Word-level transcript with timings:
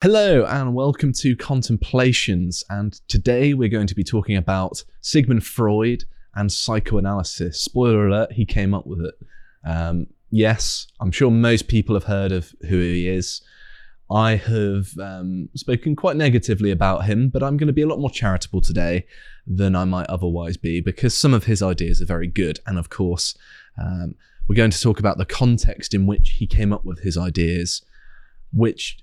Hello 0.00 0.44
and 0.44 0.76
welcome 0.76 1.12
to 1.14 1.34
Contemplations. 1.34 2.62
And 2.70 2.92
today 3.08 3.52
we're 3.52 3.68
going 3.68 3.88
to 3.88 3.96
be 3.96 4.04
talking 4.04 4.36
about 4.36 4.84
Sigmund 5.00 5.44
Freud 5.44 6.04
and 6.36 6.52
psychoanalysis. 6.52 7.60
Spoiler 7.60 8.06
alert, 8.06 8.30
he 8.30 8.46
came 8.46 8.74
up 8.74 8.86
with 8.86 9.00
it. 9.00 9.14
Um, 9.64 10.06
yes, 10.30 10.86
I'm 11.00 11.10
sure 11.10 11.32
most 11.32 11.66
people 11.66 11.96
have 11.96 12.04
heard 12.04 12.30
of 12.30 12.54
who 12.68 12.78
he 12.78 13.08
is. 13.08 13.42
I 14.08 14.36
have 14.36 14.96
um, 15.00 15.48
spoken 15.56 15.96
quite 15.96 16.14
negatively 16.14 16.70
about 16.70 17.06
him, 17.06 17.28
but 17.28 17.42
I'm 17.42 17.56
going 17.56 17.66
to 17.66 17.72
be 17.72 17.82
a 17.82 17.88
lot 17.88 17.98
more 17.98 18.08
charitable 18.08 18.60
today 18.60 19.04
than 19.48 19.74
I 19.74 19.84
might 19.84 20.06
otherwise 20.06 20.56
be 20.56 20.80
because 20.80 21.16
some 21.16 21.34
of 21.34 21.46
his 21.46 21.60
ideas 21.60 22.00
are 22.00 22.06
very 22.06 22.28
good. 22.28 22.60
And 22.68 22.78
of 22.78 22.88
course, 22.88 23.36
um, 23.76 24.14
we're 24.46 24.54
going 24.54 24.70
to 24.70 24.80
talk 24.80 25.00
about 25.00 25.18
the 25.18 25.26
context 25.26 25.92
in 25.92 26.06
which 26.06 26.36
he 26.38 26.46
came 26.46 26.72
up 26.72 26.84
with 26.84 27.00
his 27.00 27.18
ideas, 27.18 27.82
which 28.52 28.98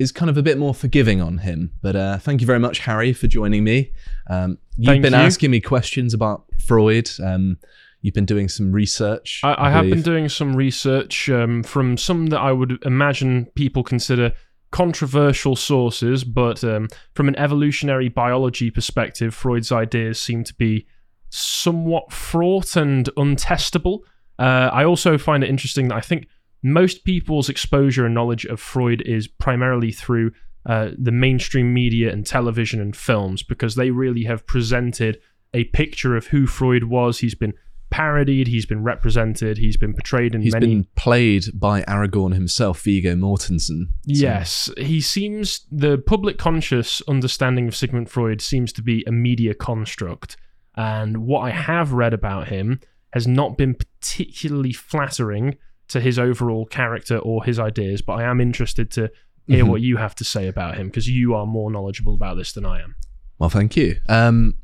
is 0.00 0.10
kind 0.10 0.30
of 0.30 0.38
a 0.38 0.42
bit 0.42 0.56
more 0.56 0.74
forgiving 0.74 1.20
on 1.20 1.38
him. 1.38 1.70
But 1.82 1.94
uh, 1.94 2.18
thank 2.18 2.40
you 2.40 2.46
very 2.46 2.58
much, 2.58 2.78
Harry, 2.80 3.12
for 3.12 3.26
joining 3.26 3.62
me. 3.62 3.92
Um, 4.28 4.56
you've 4.78 4.86
Thank 4.86 5.02
been 5.02 5.12
you. 5.12 5.18
asking 5.18 5.50
me 5.50 5.60
questions 5.60 6.14
about 6.14 6.46
Freud. 6.58 7.10
Um, 7.22 7.58
you've 8.00 8.14
been 8.14 8.24
doing 8.24 8.48
some 8.48 8.72
research. 8.72 9.42
I, 9.44 9.66
I 9.66 9.70
have 9.70 9.90
been 9.90 10.00
doing 10.00 10.30
some 10.30 10.56
research 10.56 11.28
um, 11.28 11.62
from 11.62 11.98
some 11.98 12.28
that 12.28 12.40
I 12.40 12.50
would 12.50 12.82
imagine 12.86 13.46
people 13.54 13.84
consider 13.84 14.32
controversial 14.70 15.54
sources, 15.54 16.24
but 16.24 16.64
um, 16.64 16.88
from 17.12 17.28
an 17.28 17.36
evolutionary 17.36 18.08
biology 18.08 18.70
perspective, 18.70 19.34
Freud's 19.34 19.70
ideas 19.70 20.18
seem 20.18 20.44
to 20.44 20.54
be 20.54 20.86
somewhat 21.28 22.10
fraught 22.10 22.74
and 22.74 23.10
untestable. 23.18 23.98
Uh, 24.38 24.70
I 24.72 24.84
also 24.84 25.18
find 25.18 25.44
it 25.44 25.50
interesting 25.50 25.88
that 25.88 25.96
I 25.96 26.00
think 26.00 26.26
most 26.62 27.04
people's 27.04 27.48
exposure 27.48 28.04
and 28.06 28.14
knowledge 28.14 28.44
of 28.44 28.60
Freud 28.60 29.02
is 29.02 29.26
primarily 29.28 29.92
through 29.92 30.32
uh, 30.66 30.90
the 30.98 31.12
mainstream 31.12 31.72
media 31.72 32.12
and 32.12 32.26
television 32.26 32.80
and 32.80 32.94
films 32.94 33.42
because 33.42 33.74
they 33.76 33.90
really 33.90 34.24
have 34.24 34.46
presented 34.46 35.18
a 35.54 35.64
picture 35.64 36.16
of 36.16 36.26
who 36.28 36.46
Freud 36.46 36.84
was. 36.84 37.18
He's 37.20 37.34
been 37.34 37.54
parodied, 37.90 38.46
he's 38.46 38.66
been 38.66 38.84
represented, 38.84 39.58
he's 39.58 39.76
been 39.76 39.94
portrayed 39.94 40.34
in 40.34 40.42
He's 40.42 40.52
many. 40.52 40.66
been 40.66 40.86
played 40.94 41.46
by 41.54 41.82
Aragorn 41.82 42.34
himself, 42.34 42.82
Viggo 42.82 43.16
Mortensen. 43.16 43.86
So- 43.86 43.88
Yes, 44.06 44.70
he 44.76 45.00
seems 45.00 45.66
the 45.72 45.98
public 45.98 46.38
conscious 46.38 47.02
understanding 47.08 47.66
of 47.66 47.74
Sigmund 47.74 48.08
Freud 48.10 48.40
seems 48.40 48.72
to 48.74 48.82
be 48.82 49.02
a 49.08 49.12
media 49.12 49.54
construct, 49.54 50.36
and 50.76 51.18
what 51.26 51.40
I 51.40 51.50
have 51.50 51.92
read 51.92 52.14
about 52.14 52.46
him 52.48 52.78
has 53.12 53.26
not 53.26 53.58
been 53.58 53.74
particularly 53.74 54.72
flattering 54.72 55.56
to 55.90 56.00
his 56.00 56.18
overall 56.18 56.66
character 56.66 57.18
or 57.18 57.44
his 57.44 57.58
ideas. 57.58 58.02
But 58.02 58.14
I 58.14 58.24
am 58.24 58.40
interested 58.40 58.90
to 58.92 59.10
hear 59.46 59.64
Mhm. 59.64 59.68
what 59.68 59.80
you 59.80 59.96
have 59.98 60.14
to 60.16 60.24
say 60.24 60.48
about 60.48 60.76
him 60.76 60.86
because 60.88 61.08
you 61.08 61.34
are 61.34 61.46
more 61.46 61.70
knowledgeable 61.70 62.14
about 62.14 62.36
this 62.36 62.52
than 62.52 62.64
I 62.64 62.80
am. 62.82 62.94
Well, 63.38 63.50
thank 63.50 63.76
you. 63.76 63.96
Um, 64.08 64.54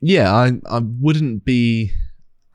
yeah, 0.00 0.32
I 0.32 0.52
I 0.68 0.80
wouldn't 0.80 1.44
be 1.44 1.92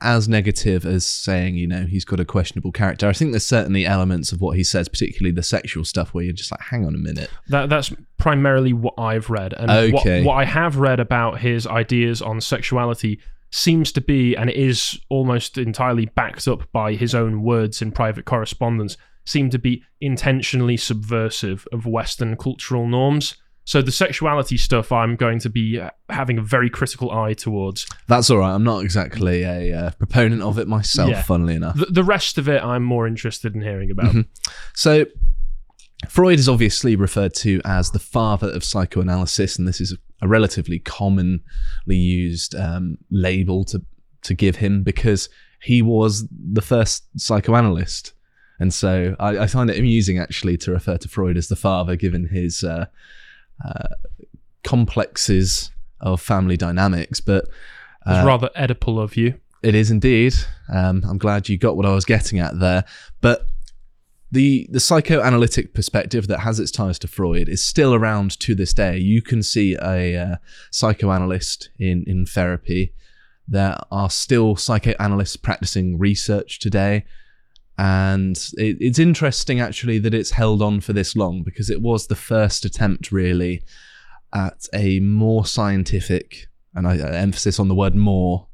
as 0.02 0.26
negative 0.28 0.86
as 0.86 1.04
saying 1.04 1.56
you 1.56 1.66
know 1.66 1.84
he's 1.84 2.04
got 2.06 2.18
a 2.20 2.24
questionable 2.24 2.72
character. 2.72 3.06
I 3.08 3.12
think 3.12 3.32
there's 3.32 3.46
certainly 3.46 3.84
elements 3.84 4.32
of 4.32 4.40
what 4.40 4.56
he 4.56 4.64
says, 4.64 4.88
particularly 4.88 5.32
the 5.34 5.42
sexual 5.42 5.84
stuff, 5.84 6.14
where 6.14 6.24
you're 6.24 6.32
just 6.32 6.50
like, 6.50 6.60
hang 6.62 6.86
on 6.86 6.94
a 6.94 6.98
minute. 6.98 7.28
That 7.48 7.68
that's 7.68 7.92
primarily 8.18 8.72
what 8.72 8.94
I've 8.98 9.28
read, 9.30 9.52
and 9.54 9.70
Okay. 9.70 10.22
what, 10.22 10.26
what 10.26 10.34
I 10.34 10.44
have 10.46 10.76
read 10.78 11.00
about 11.00 11.40
his 11.40 11.66
ideas 11.66 12.22
on 12.22 12.40
sexuality 12.40 13.20
seems 13.50 13.92
to 13.92 14.00
be, 14.00 14.34
and 14.36 14.48
it 14.50 14.56
is 14.56 14.98
almost 15.08 15.58
entirely 15.58 16.06
backed 16.06 16.46
up 16.48 16.70
by 16.72 16.94
his 16.94 17.14
own 17.14 17.42
words 17.42 17.82
in 17.82 17.90
private 17.92 18.24
correspondence, 18.24 18.96
seem 19.24 19.50
to 19.50 19.58
be 19.58 19.82
intentionally 20.00 20.76
subversive 20.76 21.66
of 21.72 21.84
Western 21.86 22.36
cultural 22.36 22.86
norms. 22.86 23.36
So 23.64 23.82
the 23.82 23.92
sexuality 23.92 24.56
stuff, 24.56 24.90
I'm 24.90 25.14
going 25.16 25.38
to 25.40 25.50
be 25.50 25.78
uh, 25.78 25.90
having 26.08 26.38
a 26.38 26.42
very 26.42 26.70
critical 26.70 27.10
eye 27.12 27.34
towards. 27.34 27.86
That's 28.08 28.30
all 28.30 28.38
right. 28.38 28.52
I'm 28.54 28.64
not 28.64 28.82
exactly 28.82 29.42
a 29.42 29.72
uh, 29.72 29.90
proponent 29.92 30.42
of 30.42 30.58
it 30.58 30.66
myself, 30.66 31.10
Yeah. 31.10 31.22
funnily 31.22 31.54
enough. 31.54 31.76
The, 31.76 31.86
the 31.86 32.02
rest 32.04 32.38
of 32.38 32.48
it, 32.48 32.62
I'm 32.64 32.82
more 32.82 33.06
interested 33.06 33.54
in 33.54 33.60
hearing 33.62 33.90
about. 33.90 34.14
Mhm. 34.14 34.26
So, 34.74 35.04
Freud 36.08 36.38
is 36.38 36.48
obviously 36.48 36.96
referred 36.96 37.34
to 37.34 37.60
as 37.64 37.90
the 37.90 37.98
father 37.98 38.48
of 38.50 38.64
psychoanalysis, 38.64 39.58
and 39.58 39.68
this 39.68 39.80
is 39.80 39.96
a 40.22 40.28
relatively 40.28 40.78
commonly 40.78 41.40
used 41.96 42.54
um, 42.54 42.98
label 43.10 43.64
to 43.64 43.82
to 44.22 44.34
give 44.34 44.56
him 44.56 44.82
because 44.82 45.28
he 45.62 45.82
was 45.82 46.26
the 46.30 46.62
first 46.62 47.04
psychoanalyst. 47.16 48.12
And 48.58 48.72
so 48.74 49.16
I, 49.18 49.38
I 49.38 49.46
find 49.46 49.70
it 49.70 49.78
amusing 49.78 50.18
actually 50.18 50.58
to 50.58 50.72
refer 50.72 50.98
to 50.98 51.08
Freud 51.08 51.38
as 51.38 51.48
the 51.48 51.56
father, 51.56 51.96
given 51.96 52.28
his 52.28 52.62
uh, 52.62 52.86
uh, 53.64 53.88
complexes 54.64 55.70
of 56.00 56.20
family 56.20 56.56
dynamics. 56.56 57.20
But 57.20 57.44
It's 58.06 58.18
uh, 58.18 58.24
rather 58.26 58.50
Oedipal 58.56 59.02
of 59.02 59.16
you. 59.16 59.34
it 59.62 59.74
is 59.74 59.90
indeed. 59.90 60.34
Um, 60.72 61.02
I'm 61.08 61.18
glad 61.18 61.48
you 61.48 61.58
got 61.58 61.76
what 61.76 61.86
I 61.86 61.94
was 61.94 62.04
getting 62.04 62.38
at 62.38 62.58
there. 62.58 62.84
But 63.20 63.46
the 64.32 64.68
the 64.70 64.80
psychoanalytic 64.80 65.74
perspective 65.74 66.28
that 66.28 66.40
has 66.40 66.60
its 66.60 66.70
ties 66.70 66.98
to 67.00 67.08
Freud 67.08 67.48
is 67.48 67.64
still 67.64 67.94
around 67.94 68.38
to 68.40 68.54
this 68.54 68.72
day. 68.72 68.96
You 68.96 69.22
can 69.22 69.42
see 69.42 69.76
a 69.82 70.16
uh, 70.16 70.36
psychoanalyst 70.70 71.70
in 71.78 72.04
in 72.06 72.26
therapy. 72.26 72.94
There 73.48 73.76
are 73.90 74.10
still 74.10 74.54
psychoanalysts 74.54 75.36
practicing 75.36 75.98
research 75.98 76.60
today. 76.60 77.04
And 77.76 78.36
it, 78.58 78.76
it's 78.78 78.98
interesting 78.98 79.58
actually 79.58 79.98
that 80.00 80.12
it's 80.12 80.32
held 80.32 80.60
on 80.60 80.82
for 80.82 80.92
this 80.92 81.16
long 81.16 81.42
because 81.42 81.70
it 81.70 81.80
was 81.80 82.06
the 82.06 82.14
first 82.14 82.66
attempt 82.66 83.10
really 83.10 83.62
at 84.34 84.66
a 84.74 85.00
more 85.00 85.46
scientific, 85.46 86.46
and 86.74 86.86
I 86.86 86.98
uh, 86.98 87.06
emphasis 87.06 87.58
on 87.58 87.68
the 87.68 87.74
word 87.74 87.94
more, 87.94 88.46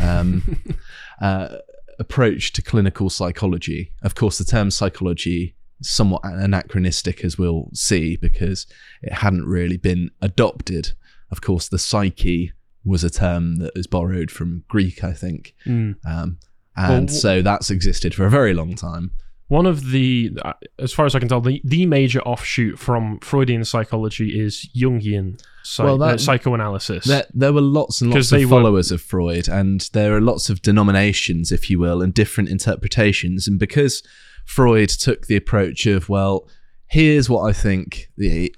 um, 0.00 0.62
uh, 1.20 1.56
approach 1.98 2.52
to 2.52 2.62
clinical 2.62 3.10
psychology. 3.10 3.92
Of 4.02 4.14
course, 4.14 4.38
the 4.38 4.44
term 4.44 4.70
psychology 4.70 5.54
is 5.80 5.88
somewhat 5.90 6.22
anachronistic, 6.24 7.24
as 7.24 7.38
we'll 7.38 7.70
see, 7.72 8.16
because 8.16 8.66
it 9.02 9.12
hadn't 9.14 9.46
really 9.46 9.76
been 9.76 10.10
adopted. 10.20 10.92
Of 11.30 11.40
course, 11.40 11.68
the 11.68 11.78
psyche 11.78 12.52
was 12.84 13.02
a 13.02 13.10
term 13.10 13.56
that 13.56 13.74
was 13.74 13.86
borrowed 13.86 14.30
from 14.30 14.64
Greek, 14.68 15.02
I 15.02 15.12
think, 15.12 15.54
Mm. 15.66 15.96
um, 16.04 16.38
and 16.76 17.08
Well, 17.08 17.16
so 17.16 17.42
that's 17.42 17.70
existed 17.70 18.14
for 18.14 18.26
a 18.26 18.30
very 18.30 18.54
long 18.54 18.74
time. 18.74 19.10
One 19.48 19.66
of 19.66 19.90
the, 19.90 20.32
uh, 20.44 20.54
as 20.80 20.92
far 20.92 21.06
as 21.06 21.14
I 21.14 21.20
can 21.20 21.28
tell, 21.28 21.40
the, 21.40 21.60
the 21.64 21.86
major 21.86 22.20
offshoot 22.22 22.78
from 22.80 23.20
Freudian 23.20 23.64
psychology 23.64 24.40
is 24.40 24.68
Jungian 24.76 25.40
psy- 25.62 25.84
Well, 25.84 25.98
that- 25.98 26.14
uh, 26.14 26.18
psychoanalysis. 26.18 27.04
There, 27.04 27.24
there 27.32 27.52
were 27.52 27.60
lots 27.60 28.00
and 28.00 28.10
lots 28.10 28.32
of 28.32 28.40
were- 28.40 28.48
followers 28.48 28.90
of 28.90 29.00
Freud, 29.00 29.46
and 29.48 29.88
there 29.92 30.16
are 30.16 30.20
lots 30.20 30.50
of 30.50 30.62
denominations, 30.62 31.52
if 31.52 31.70
you 31.70 31.78
will, 31.78 32.02
and 32.02 32.12
different 32.12 32.48
interpretations. 32.50 33.46
And 33.46 33.56
because 33.58 34.02
Freud 34.44 34.88
took 34.88 35.26
the 35.28 35.36
approach 35.36 35.86
of, 35.86 36.08
well, 36.08 36.48
here's 36.88 37.30
what 37.30 37.48
I 37.48 37.52
think. 37.52 38.08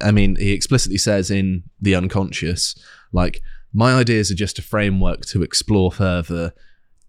I 0.02 0.10
mean, 0.10 0.36
he 0.36 0.52
explicitly 0.52 0.98
says 0.98 1.30
in 1.30 1.64
The 1.82 1.94
Unconscious, 1.96 2.74
like, 3.12 3.42
my 3.74 3.92
ideas 3.92 4.30
are 4.30 4.34
just 4.34 4.58
a 4.58 4.62
framework 4.62 5.26
to 5.26 5.42
explore 5.42 5.92
further. 5.92 6.52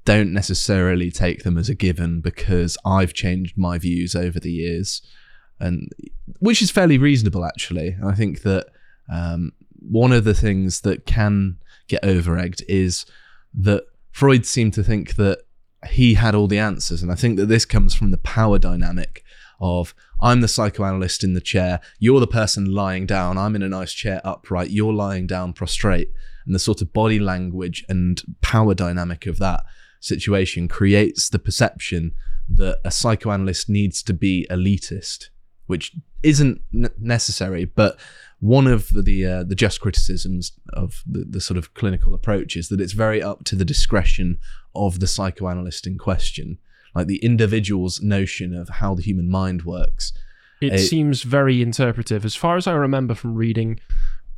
Don't 0.09 0.33
necessarily 0.33 1.11
take 1.11 1.43
them 1.43 1.55
as 1.55 1.69
a 1.69 1.75
given 1.75 2.19
because 2.19 2.79
I've 2.83 3.13
changed 3.13 3.55
my 3.55 3.77
views 3.77 4.15
over 4.15 4.39
the 4.39 4.51
years, 4.51 5.03
and 5.59 5.87
which 6.39 6.63
is 6.63 6.71
fairly 6.71 6.97
reasonable, 6.97 7.45
actually. 7.45 7.95
I 8.03 8.15
think 8.15 8.41
that 8.41 8.65
um, 9.07 9.51
one 9.77 10.11
of 10.11 10.23
the 10.23 10.33
things 10.33 10.81
that 10.81 11.05
can 11.05 11.57
get 11.87 12.03
over-egged 12.03 12.63
is 12.67 13.05
that 13.53 13.83
Freud 14.09 14.47
seemed 14.47 14.73
to 14.73 14.83
think 14.83 15.15
that 15.17 15.43
he 15.87 16.15
had 16.15 16.33
all 16.33 16.47
the 16.47 16.57
answers, 16.57 17.03
and 17.03 17.11
I 17.11 17.15
think 17.15 17.37
that 17.37 17.45
this 17.45 17.65
comes 17.65 17.93
from 17.93 18.09
the 18.09 18.17
power 18.17 18.57
dynamic 18.57 19.23
of 19.61 19.93
I'm 20.19 20.41
the 20.41 20.47
psychoanalyst 20.47 21.23
in 21.23 21.35
the 21.35 21.39
chair, 21.39 21.81
you're 21.99 22.19
the 22.19 22.25
person 22.25 22.73
lying 22.73 23.05
down, 23.05 23.37
I'm 23.37 23.55
in 23.55 23.61
a 23.61 23.69
nice 23.69 23.93
chair 23.93 24.21
upright, 24.23 24.71
you're 24.71 24.91
lying 24.91 25.27
down 25.27 25.53
prostrate, 25.53 26.11
and 26.47 26.55
the 26.55 26.59
sort 26.59 26.81
of 26.81 26.93
body 26.93 27.19
language 27.19 27.85
and 27.87 28.23
power 28.41 28.73
dynamic 28.73 29.27
of 29.27 29.37
that 29.37 29.61
situation 29.99 30.67
creates 30.67 31.29
the 31.29 31.39
perception 31.39 32.13
that 32.47 32.79
a 32.83 32.91
psychoanalyst 32.91 33.69
needs 33.69 34.01
to 34.03 34.13
be 34.13 34.47
elitist, 34.49 35.29
which 35.67 35.93
isn't 36.23 36.61
n- 36.73 36.89
necessary, 36.99 37.65
but 37.65 37.99
one 38.39 38.67
of 38.67 38.89
the 39.05 39.25
uh, 39.25 39.43
the 39.43 39.55
just 39.55 39.81
criticisms 39.81 40.53
of 40.73 41.03
the, 41.05 41.25
the 41.29 41.41
sort 41.41 41.57
of 41.57 41.73
clinical 41.73 42.13
approach 42.13 42.55
is 42.55 42.69
that 42.69 42.79
it's 42.81 42.93
very 42.93 43.21
up 43.21 43.43
to 43.45 43.55
the 43.55 43.65
discretion 43.65 44.39
of 44.73 44.99
the 44.99 45.07
psychoanalyst 45.07 45.85
in 45.85 45.97
question, 45.97 46.57
like 46.95 47.07
the 47.07 47.17
individual's 47.17 48.01
notion 48.01 48.55
of 48.55 48.69
how 48.69 48.95
the 48.95 49.01
human 49.03 49.29
mind 49.29 49.63
works. 49.63 50.13
it 50.61 50.73
it- 50.73 50.79
seems 50.79 51.23
very 51.23 51.61
interpretive. 51.61 52.23
As 52.25 52.35
far 52.35 52.55
as 52.57 52.65
I 52.67 52.73
remember 52.73 53.13
from 53.13 53.35
reading 53.35 53.79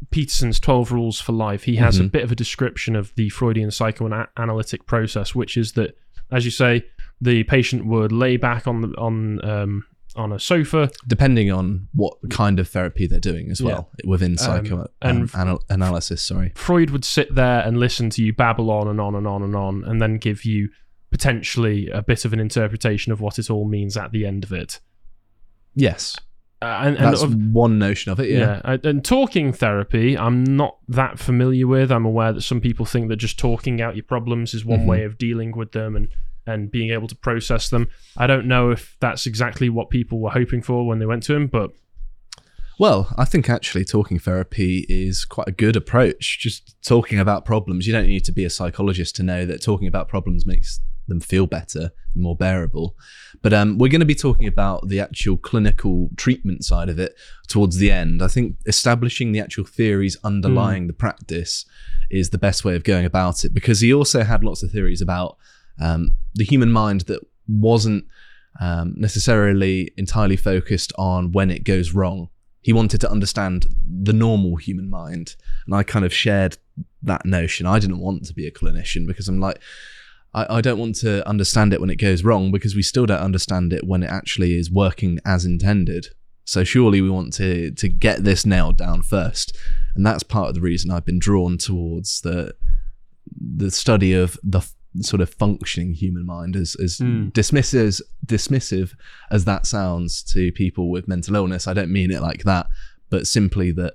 Peterson's 0.09 0.59
12 0.59 0.92
Rules 0.92 1.21
for 1.21 1.31
Life, 1.31 1.63
he 1.63 1.75
has 1.77 2.00
a 2.00 2.03
Mhm. 2.03 2.12
bit 2.12 2.24
of 2.24 2.31
a 2.31 2.36
description 2.36 2.95
of 2.95 3.13
the 3.15 3.30
Freudian 3.30 3.71
psychoanalytic 3.71 4.86
process, 4.86 5.36
which 5.36 5.56
is 5.57 5.74
that, 5.74 5.95
as 6.31 6.44
you 6.45 6.51
say, 6.51 6.83
the 7.21 7.44
patient 7.44 7.86
would 7.86 8.12
lay 8.12 8.36
back 8.36 8.68
on 8.68 8.81
the 8.81 8.88
on 8.98 9.44
um, 9.48 9.83
on 10.15 10.33
a 10.33 10.39
sofa. 10.39 10.89
depending 11.07 11.50
on 11.51 11.88
what 11.94 12.18
kind 12.30 12.59
of 12.59 12.68
therapy 12.68 13.07
they're 13.07 13.19
doing 13.19 13.50
as 13.50 13.62
well 13.62 13.89
within 14.03 14.38
psycho 14.38 14.89
and- 15.01 15.21
um, 15.33 15.42
anal- 15.42 15.63
analysis. 15.69 16.21
Sorry. 16.21 16.51
Freud 16.56 16.89
would 16.89 17.06
sit 17.06 17.33
there 17.36 17.62
and 17.65 17.77
listen 17.80 18.09
to 18.09 18.24
you 18.24 18.33
babble 18.33 18.69
on 18.71 18.88
and 18.89 19.00
on 19.00 19.15
and 19.15 19.25
on 19.25 19.42
and 19.44 19.56
on, 19.56 19.83
and 19.86 20.01
then 20.01 20.18
give 20.18 20.44
you 20.44 20.69
potentially 21.12 21.88
a 21.89 22.01
bit 22.01 22.25
of 22.25 22.33
an 22.33 22.39
interpretation 22.42 23.12
of 23.13 23.21
what 23.21 23.38
it 23.39 23.50
all 23.50 23.65
means 23.65 23.95
at 23.95 24.12
the 24.12 24.25
end 24.25 24.44
of 24.44 24.51
it. 24.51 24.80
Yes, 25.75 26.18
and 26.61 26.95
and 26.97 27.05
that's 27.05 27.23
of- 27.23 27.35
one 27.35 27.79
notion 27.79 28.11
of 28.11 28.19
it. 28.19 28.29
Yeah. 28.29 28.61
yeah, 28.65 28.77
and 28.83 29.03
talking 29.03 29.51
therapy, 29.53 30.17
I'm 30.17 30.43
not 30.43 30.77
that 30.89 31.17
familiar 31.19 31.67
with. 31.67 31.91
I'm 31.91 32.05
aware 32.05 32.31
that 32.33 32.41
some 32.41 32.61
people 32.61 32.85
think 32.85 33.09
that 33.09 33.15
just 33.17 33.39
talking 33.39 33.81
out 33.81 33.95
your 33.95 34.03
problems 34.03 34.53
is 34.53 34.63
one 34.65 34.81
Mhm. 34.81 34.85
way 34.87 35.03
of 35.03 35.17
dealing 35.17 35.55
with 35.55 35.71
them 35.71 35.95
and 35.95 36.09
and 36.47 36.71
being 36.71 36.89
able 36.89 37.07
to 37.07 37.15
process 37.15 37.69
them. 37.69 37.87
I 38.17 38.25
don't 38.25 38.47
know 38.47 38.71
if 38.71 38.97
that's 38.99 39.27
exactly 39.27 39.69
what 39.69 39.91
people 39.91 40.19
were 40.19 40.31
hoping 40.31 40.63
for 40.63 40.87
when 40.87 40.97
they 40.97 41.05
went 41.05 41.21
to 41.23 41.35
him, 41.35 41.45
but 41.47 41.71
Well, 42.79 43.13
I 43.15 43.25
think 43.25 43.47
actually 43.47 43.85
talking 43.85 44.17
therapy 44.17 44.87
is 44.89 45.23
quite 45.23 45.47
a 45.47 45.51
good 45.51 45.75
approach. 45.75 46.39
Just 46.39 46.75
talking 46.83 47.19
about 47.19 47.45
problems. 47.45 47.85
You 47.85 47.93
don't 47.93 48.07
need 48.07 48.23
to 48.25 48.31
be 48.31 48.43
a 48.43 48.49
psychologist 48.49 49.15
to 49.17 49.23
know 49.23 49.45
that 49.45 49.61
talking 49.61 49.87
about 49.87 50.07
problems 50.07 50.47
makes 50.47 50.79
them 51.11 51.19
feel 51.19 51.45
better 51.45 51.91
and 52.13 52.23
more 52.23 52.35
bearable. 52.35 52.95
But 53.41 53.53
um, 53.53 53.77
we're 53.77 53.91
going 53.91 53.99
to 53.99 54.05
be 54.05 54.15
talking 54.15 54.47
about 54.47 54.87
the 54.87 54.99
actual 54.99 55.37
clinical 55.37 56.09
treatment 56.15 56.63
side 56.63 56.89
of 56.89 56.99
it 56.99 57.15
towards 57.47 57.77
the 57.77 57.91
end. 57.91 58.21
I 58.21 58.27
think 58.27 58.55
establishing 58.65 59.31
the 59.31 59.39
actual 59.39 59.65
theories 59.65 60.17
underlying 60.23 60.87
the 60.87 60.93
practice 60.93 61.65
is 62.09 62.29
the 62.29 62.37
best 62.37 62.65
way 62.65 62.75
of 62.75 62.83
going 62.83 63.05
about 63.05 63.45
it 63.45 63.53
because 63.53 63.81
he 63.81 63.93
also 63.93 64.23
had 64.23 64.43
lots 64.43 64.63
of 64.63 64.71
theories 64.71 65.01
about 65.01 65.37
um, 65.79 66.11
the 66.35 66.43
human 66.43 66.71
mind 66.71 67.01
that 67.01 67.21
wasn't 67.47 68.05
um, 68.59 68.93
necessarily 68.97 69.91
entirely 69.97 70.37
focused 70.37 70.93
on 70.97 71.31
when 71.31 71.49
it 71.51 71.63
goes 71.63 71.93
wrong. 71.93 72.29
He 72.61 72.73
wanted 72.73 73.01
to 73.01 73.11
understand 73.11 73.67
the 73.85 74.13
normal 74.13 74.57
human 74.57 74.89
mind. 74.89 75.35
And 75.65 75.73
I 75.73 75.83
kind 75.83 76.05
of 76.05 76.13
shared 76.13 76.57
that 77.01 77.25
notion. 77.25 77.65
I 77.65 77.79
didn't 77.79 77.99
want 77.99 78.25
to 78.25 78.33
be 78.33 78.45
a 78.45 78.51
clinician 78.51 79.07
because 79.07 79.27
I'm 79.27 79.39
like, 79.39 79.59
I, 80.33 80.57
I 80.57 80.61
don't 80.61 80.79
want 80.79 80.95
to 80.97 81.27
understand 81.27 81.73
it 81.73 81.81
when 81.81 81.89
it 81.89 81.97
goes 81.97 82.23
wrong 82.23 82.51
because 82.51 82.75
we 82.75 82.81
still 82.83 83.05
don't 83.05 83.19
understand 83.19 83.73
it 83.73 83.85
when 83.85 84.03
it 84.03 84.09
actually 84.09 84.55
is 84.57 84.71
working 84.71 85.19
as 85.25 85.45
intended. 85.45 86.07
So 86.45 86.63
surely 86.63 87.01
we 87.01 87.09
want 87.09 87.33
to 87.33 87.71
to 87.71 87.87
get 87.87 88.23
this 88.23 88.45
nailed 88.45 88.77
down 88.77 89.01
first. 89.01 89.55
And 89.95 90.05
that's 90.05 90.23
part 90.23 90.49
of 90.49 90.55
the 90.55 90.61
reason 90.61 90.89
I've 90.91 91.05
been 91.05 91.19
drawn 91.19 91.57
towards 91.57 92.21
the 92.21 92.53
the 93.39 93.71
study 93.71 94.13
of 94.13 94.37
the 94.43 94.59
f- 94.59 94.73
sort 95.01 95.21
of 95.21 95.33
functioning 95.33 95.93
human 95.93 96.25
mind 96.25 96.55
as 96.55 96.75
as 96.83 96.97
Mm. 96.97 97.31
dismissive 97.31 98.01
dismissive 98.25 98.91
as 99.29 99.45
that 99.45 99.65
sounds 99.65 100.23
to 100.33 100.51
people 100.51 100.89
with 100.89 101.07
mental 101.07 101.35
illness. 101.35 101.67
I 101.67 101.73
don't 101.73 101.91
mean 101.91 102.11
it 102.11 102.21
like 102.21 102.43
that, 102.43 102.67
but 103.09 103.27
simply 103.27 103.71
that 103.73 103.93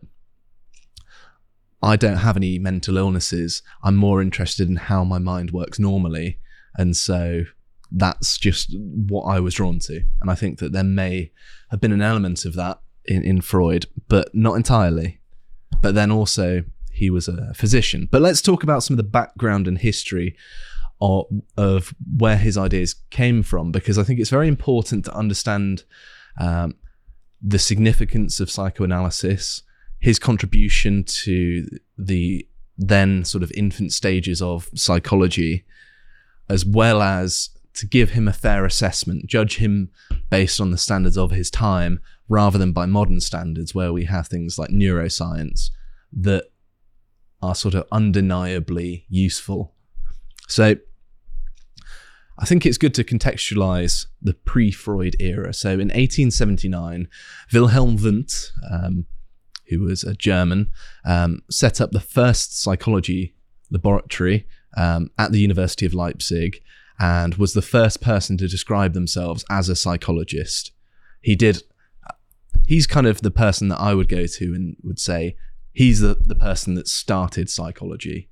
I 1.86 1.96
don't 1.96 2.18
have 2.18 2.36
any 2.36 2.58
mental 2.58 2.96
illnesses. 2.96 3.62
I'm 3.82 3.96
more 3.96 4.20
interested 4.20 4.68
in 4.68 4.76
how 4.76 5.04
my 5.04 5.18
mind 5.18 5.50
works 5.52 5.78
normally. 5.78 6.38
And 6.76 6.96
so 6.96 7.44
that's 7.92 8.38
just 8.38 8.74
what 8.76 9.22
I 9.24 9.40
was 9.40 9.54
drawn 9.54 9.78
to. 9.80 10.02
And 10.20 10.30
I 10.30 10.34
think 10.34 10.58
that 10.58 10.72
there 10.72 10.84
may 10.84 11.30
have 11.70 11.80
been 11.80 11.92
an 11.92 12.02
element 12.02 12.44
of 12.44 12.54
that 12.54 12.80
in, 13.04 13.22
in 13.22 13.40
Freud, 13.40 13.86
but 14.08 14.34
not 14.34 14.54
entirely. 14.54 15.20
But 15.80 15.94
then 15.94 16.10
also, 16.10 16.64
he 16.90 17.10
was 17.10 17.28
a 17.28 17.54
physician. 17.54 18.08
But 18.10 18.22
let's 18.22 18.42
talk 18.42 18.62
about 18.62 18.82
some 18.82 18.94
of 18.94 18.98
the 18.98 19.04
background 19.04 19.68
and 19.68 19.78
history 19.78 20.36
of, 21.00 21.26
of 21.56 21.94
where 22.18 22.38
his 22.38 22.58
ideas 22.58 22.94
came 23.10 23.42
from, 23.42 23.70
because 23.70 23.98
I 23.98 24.02
think 24.02 24.18
it's 24.18 24.30
very 24.30 24.48
important 24.48 25.04
to 25.04 25.14
understand 25.14 25.84
um, 26.40 26.74
the 27.40 27.58
significance 27.58 28.40
of 28.40 28.50
psychoanalysis, 28.50 29.62
his 29.98 30.18
contribution 30.18 31.04
to 31.04 31.66
the 31.96 32.46
then 32.78 33.24
sort 33.24 33.42
of 33.42 33.50
infant 33.52 33.92
stages 33.92 34.42
of 34.42 34.68
psychology, 34.74 35.64
as 36.48 36.64
well 36.64 37.02
as 37.02 37.50
to 37.74 37.86
give 37.86 38.10
him 38.10 38.26
a 38.26 38.32
fair 38.32 38.64
assessment, 38.64 39.26
judge 39.26 39.56
him 39.58 39.90
based 40.30 40.60
on 40.60 40.70
the 40.70 40.78
standards 40.78 41.16
of 41.16 41.30
his 41.30 41.50
time 41.50 42.00
rather 42.28 42.58
than 42.58 42.72
by 42.72 42.86
modern 42.86 43.20
standards 43.20 43.74
where 43.74 43.92
we 43.92 44.04
have 44.04 44.26
things 44.26 44.58
like 44.58 44.70
neuroscience 44.70 45.70
that 46.12 46.44
are 47.42 47.54
sort 47.54 47.74
of 47.74 47.86
undeniably 47.92 49.04
useful. 49.08 49.74
So 50.48 50.76
I 52.38 52.44
think 52.44 52.66
it's 52.66 52.78
good 52.78 52.94
to 52.94 53.04
contextualize 53.04 54.06
the 54.20 54.34
pre 54.34 54.70
Freud 54.70 55.16
era. 55.20 55.52
So 55.54 55.70
in 55.70 55.88
1879, 55.88 57.08
Wilhelm 57.52 57.96
Wundt, 57.96 58.52
um, 58.70 59.06
who 59.68 59.80
was 59.80 60.04
a 60.04 60.14
German, 60.14 60.70
um, 61.04 61.42
set 61.50 61.80
up 61.80 61.90
the 61.90 62.00
first 62.00 62.60
psychology 62.60 63.34
laboratory 63.70 64.46
um, 64.76 65.10
at 65.18 65.32
the 65.32 65.40
University 65.40 65.86
of 65.86 65.94
Leipzig 65.94 66.60
and 66.98 67.34
was 67.34 67.52
the 67.52 67.62
first 67.62 68.00
person 68.00 68.36
to 68.38 68.48
describe 68.48 68.94
themselves 68.94 69.44
as 69.50 69.68
a 69.68 69.76
psychologist. 69.76 70.72
He 71.20 71.34
did, 71.34 71.62
he's 72.66 72.86
kind 72.86 73.06
of 73.06 73.20
the 73.20 73.30
person 73.30 73.68
that 73.68 73.80
I 73.80 73.94
would 73.94 74.08
go 74.08 74.26
to 74.26 74.54
and 74.54 74.76
would 74.82 74.98
say, 74.98 75.36
he's 75.72 76.00
the, 76.00 76.14
the 76.14 76.34
person 76.34 76.74
that 76.74 76.88
started 76.88 77.50
psychology. 77.50 78.30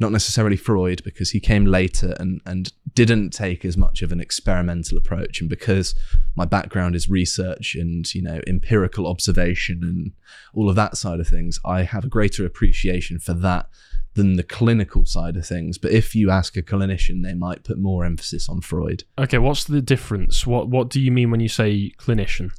Not 0.00 0.10
necessarily 0.12 0.56
Freud, 0.56 1.02
because 1.04 1.30
he 1.30 1.38
came 1.40 1.64
later 1.66 2.16
and, 2.18 2.40
and 2.44 2.72
didn't 2.94 3.30
take 3.30 3.64
as 3.64 3.76
much 3.76 4.02
of 4.02 4.10
an 4.10 4.20
experimental 4.20 4.98
approach. 4.98 5.40
And 5.40 5.48
because 5.48 5.94
my 6.34 6.44
background 6.44 6.96
is 6.96 7.08
research 7.08 7.76
and, 7.76 8.12
you 8.14 8.20
know, 8.22 8.40
empirical 8.46 9.06
observation 9.06 9.80
and 9.82 10.12
all 10.52 10.68
of 10.68 10.74
that 10.76 10.96
side 10.96 11.20
of 11.20 11.28
things, 11.28 11.60
I 11.64 11.82
have 11.84 12.04
a 12.04 12.08
greater 12.08 12.44
appreciation 12.44 13.20
for 13.20 13.34
that 13.34 13.68
than 14.14 14.34
the 14.34 14.42
clinical 14.42 15.04
side 15.04 15.36
of 15.36 15.46
things. 15.46 15.78
But 15.78 15.92
if 15.92 16.14
you 16.14 16.28
ask 16.30 16.56
a 16.56 16.62
clinician, 16.62 17.22
they 17.22 17.34
might 17.34 17.62
put 17.64 17.78
more 17.78 18.04
emphasis 18.04 18.48
on 18.48 18.60
Freud. 18.62 19.04
okay, 19.18 19.38
what's 19.38 19.64
the 19.64 19.80
difference? 19.82 20.44
What 20.46 20.68
what 20.68 20.90
do 20.90 21.00
you 21.00 21.10
mean 21.12 21.30
when 21.30 21.40
you 21.40 21.48
say 21.48 21.92
clinician? 21.98 22.50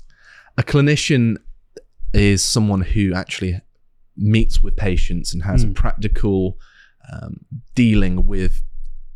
A 0.58 0.64
clinician 0.64 1.36
is 2.14 2.44
someone 2.44 2.82
who 2.82 3.14
actually 3.14 3.60
meets 4.18 4.64
with 4.64 4.76
patients 4.78 5.34
and 5.34 5.44
has 5.44 5.66
Mm. 5.66 5.72
a 5.72 5.74
practical 5.74 6.58
um, 7.12 7.46
dealing 7.74 8.26
with 8.26 8.64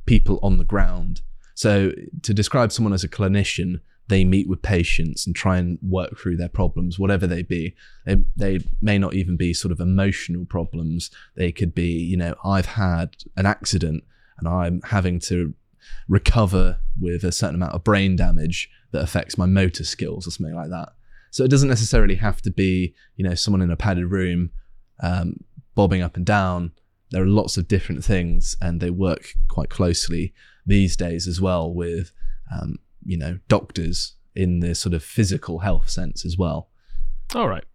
people 0.05 0.39
on 0.41 0.57
the 0.57 0.63
ground. 0.63 1.21
So, 1.55 1.91
to 2.23 2.33
describe 2.33 2.71
someone 2.71 2.93
as 2.93 3.03
a 3.03 3.09
clinician, 3.09 3.81
they 4.07 4.25
meet 4.25 4.49
with 4.49 4.61
patients 4.61 5.27
and 5.27 5.35
try 5.35 5.57
and 5.57 5.77
work 5.81 6.17
through 6.17 6.37
their 6.37 6.49
problems, 6.49 6.97
whatever 6.97 7.27
they 7.27 7.43
be. 7.43 7.75
They, 8.05 8.17
they 8.35 8.59
may 8.81 8.97
not 8.97 9.13
even 9.13 9.37
be 9.37 9.53
sort 9.53 9.71
of 9.71 9.79
emotional 9.79 10.45
problems. 10.45 11.11
They 11.35 11.51
could 11.51 11.75
be, 11.75 11.91
you 11.91 12.17
know, 12.17 12.33
I've 12.43 12.65
had 12.65 13.15
an 13.37 13.45
accident 13.45 14.03
and 14.39 14.47
I'm 14.47 14.81
having 14.81 15.19
to 15.21 15.53
recover 16.07 16.79
with 16.99 17.23
a 17.23 17.31
certain 17.31 17.55
amount 17.55 17.73
of 17.73 17.83
brain 17.83 18.15
damage 18.15 18.69
that 18.91 19.03
affects 19.03 19.37
my 19.37 19.45
motor 19.45 19.83
skills 19.83 20.27
or 20.27 20.31
something 20.31 20.55
like 20.55 20.69
that. 20.69 20.89
So 21.31 21.43
it 21.43 21.51
doesn't 21.51 21.69
necessarily 21.69 22.15
have 22.15 22.41
to 22.41 22.51
be, 22.51 22.95
you 23.15 23.23
know, 23.23 23.35
someone 23.35 23.61
in 23.61 23.69
a 23.69 23.75
padded 23.75 24.09
room 24.11 24.49
um, 25.01 25.35
bobbing 25.75 26.01
up 26.01 26.17
and 26.17 26.25
down. 26.25 26.71
There 27.11 27.23
are 27.23 27.27
lots 27.27 27.57
of 27.57 27.67
different 27.67 28.03
things, 28.03 28.55
and 28.61 28.79
they 28.79 28.89
work 28.89 29.33
quite 29.47 29.69
closely 29.69 30.33
these 30.65 30.95
days 30.95 31.27
as 31.27 31.41
well 31.41 31.73
with, 31.73 32.11
um, 32.53 32.77
you 33.03 33.17
know, 33.17 33.39
doctors 33.47 34.15
in 34.35 34.59
the 34.59 34.75
sort 34.75 34.93
of 34.93 35.03
physical 35.03 35.59
health 35.59 35.89
sense 35.89 36.25
as 36.25 36.37
well. 36.37 36.69
All 37.35 37.47
right. 37.47 37.65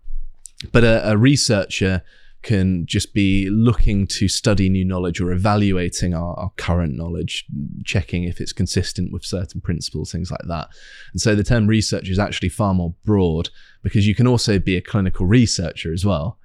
But 0.73 0.85
a, 0.85 1.11
a 1.11 1.17
researcher 1.17 2.03
can 2.45 2.85
just 2.87 3.15
be 3.15 3.49
looking 3.51 4.07
to 4.07 4.29
study 4.29 4.69
new 4.69 4.85
knowledge 4.85 5.21
or 5.21 5.33
evaluating 5.33 6.15
our, 6.15 6.39
our 6.39 6.51
current 6.57 6.95
knowledge, 6.95 7.47
checking 7.85 8.25
if 8.25 8.41
it's 8.41 8.53
consistent 8.53 9.13
with 9.13 9.25
certain 9.25 9.61
principles, 9.61 10.13
things 10.13 10.31
like 10.31 10.47
that. 10.47 10.69
And 11.13 11.21
so 11.21 11.35
the 11.35 11.43
term 11.43 11.67
research 11.67 12.09
is 12.09 12.19
actually 12.19 12.51
far 12.51 12.75
more 12.75 12.95
broad 13.05 13.49
because 13.83 14.07
you 14.07 14.15
can 14.15 14.27
also 14.27 14.59
be 14.59 14.77
a 14.77 14.83
clinical 14.83 15.27
researcher 15.27 15.93
as 15.93 16.05
well. 16.05 16.39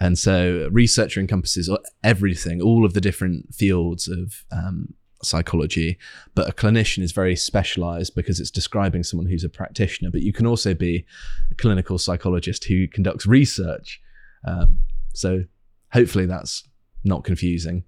And 0.00 0.18
so 0.18 0.68
researcher 0.72 1.20
encompasses 1.20 1.70
everything, 2.02 2.60
all 2.60 2.84
of 2.84 2.94
the 2.94 3.00
different 3.00 3.54
fields 3.54 4.08
of 4.08 4.44
um, 4.50 4.94
psychology. 5.22 5.98
But 6.34 6.48
a 6.48 6.52
clinician 6.52 7.02
is 7.02 7.12
very 7.12 7.36
specialized 7.36 8.14
because 8.14 8.40
it's 8.40 8.50
describing 8.50 9.04
someone 9.04 9.26
who's 9.26 9.44
a 9.44 9.48
practitioner. 9.48 10.10
But 10.10 10.22
you 10.22 10.32
can 10.32 10.46
also 10.46 10.74
be 10.74 11.06
a 11.50 11.54
clinical 11.54 11.98
psychologist 11.98 12.64
who 12.64 12.88
conducts 12.88 13.26
research. 13.26 14.00
Um, 14.46 14.80
so 15.14 15.44
hopefully 15.92 16.26
that's 16.26 16.66
not 17.04 17.24
confusing. 17.24 17.84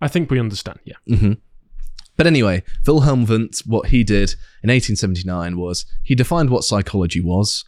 I 0.00 0.08
think 0.08 0.30
we 0.30 0.40
understand. 0.40 0.80
Yeah. 0.84 0.96
hmm 1.06 1.32
But 2.16 2.26
anyway, 2.26 2.62
Wilhelm 2.86 3.26
Wundt, 3.26 3.62
what 3.64 3.88
he 3.88 4.02
did 4.04 4.32
in 4.62 4.70
1879 4.70 5.56
was 5.56 5.86
he 6.02 6.14
defined 6.14 6.50
what 6.50 6.64
psychology 6.64 7.20
was. 7.20 7.64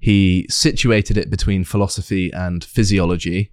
He 0.00 0.46
situated 0.48 1.18
it 1.18 1.30
between 1.30 1.62
philosophy 1.64 2.32
and 2.32 2.64
physiology, 2.64 3.52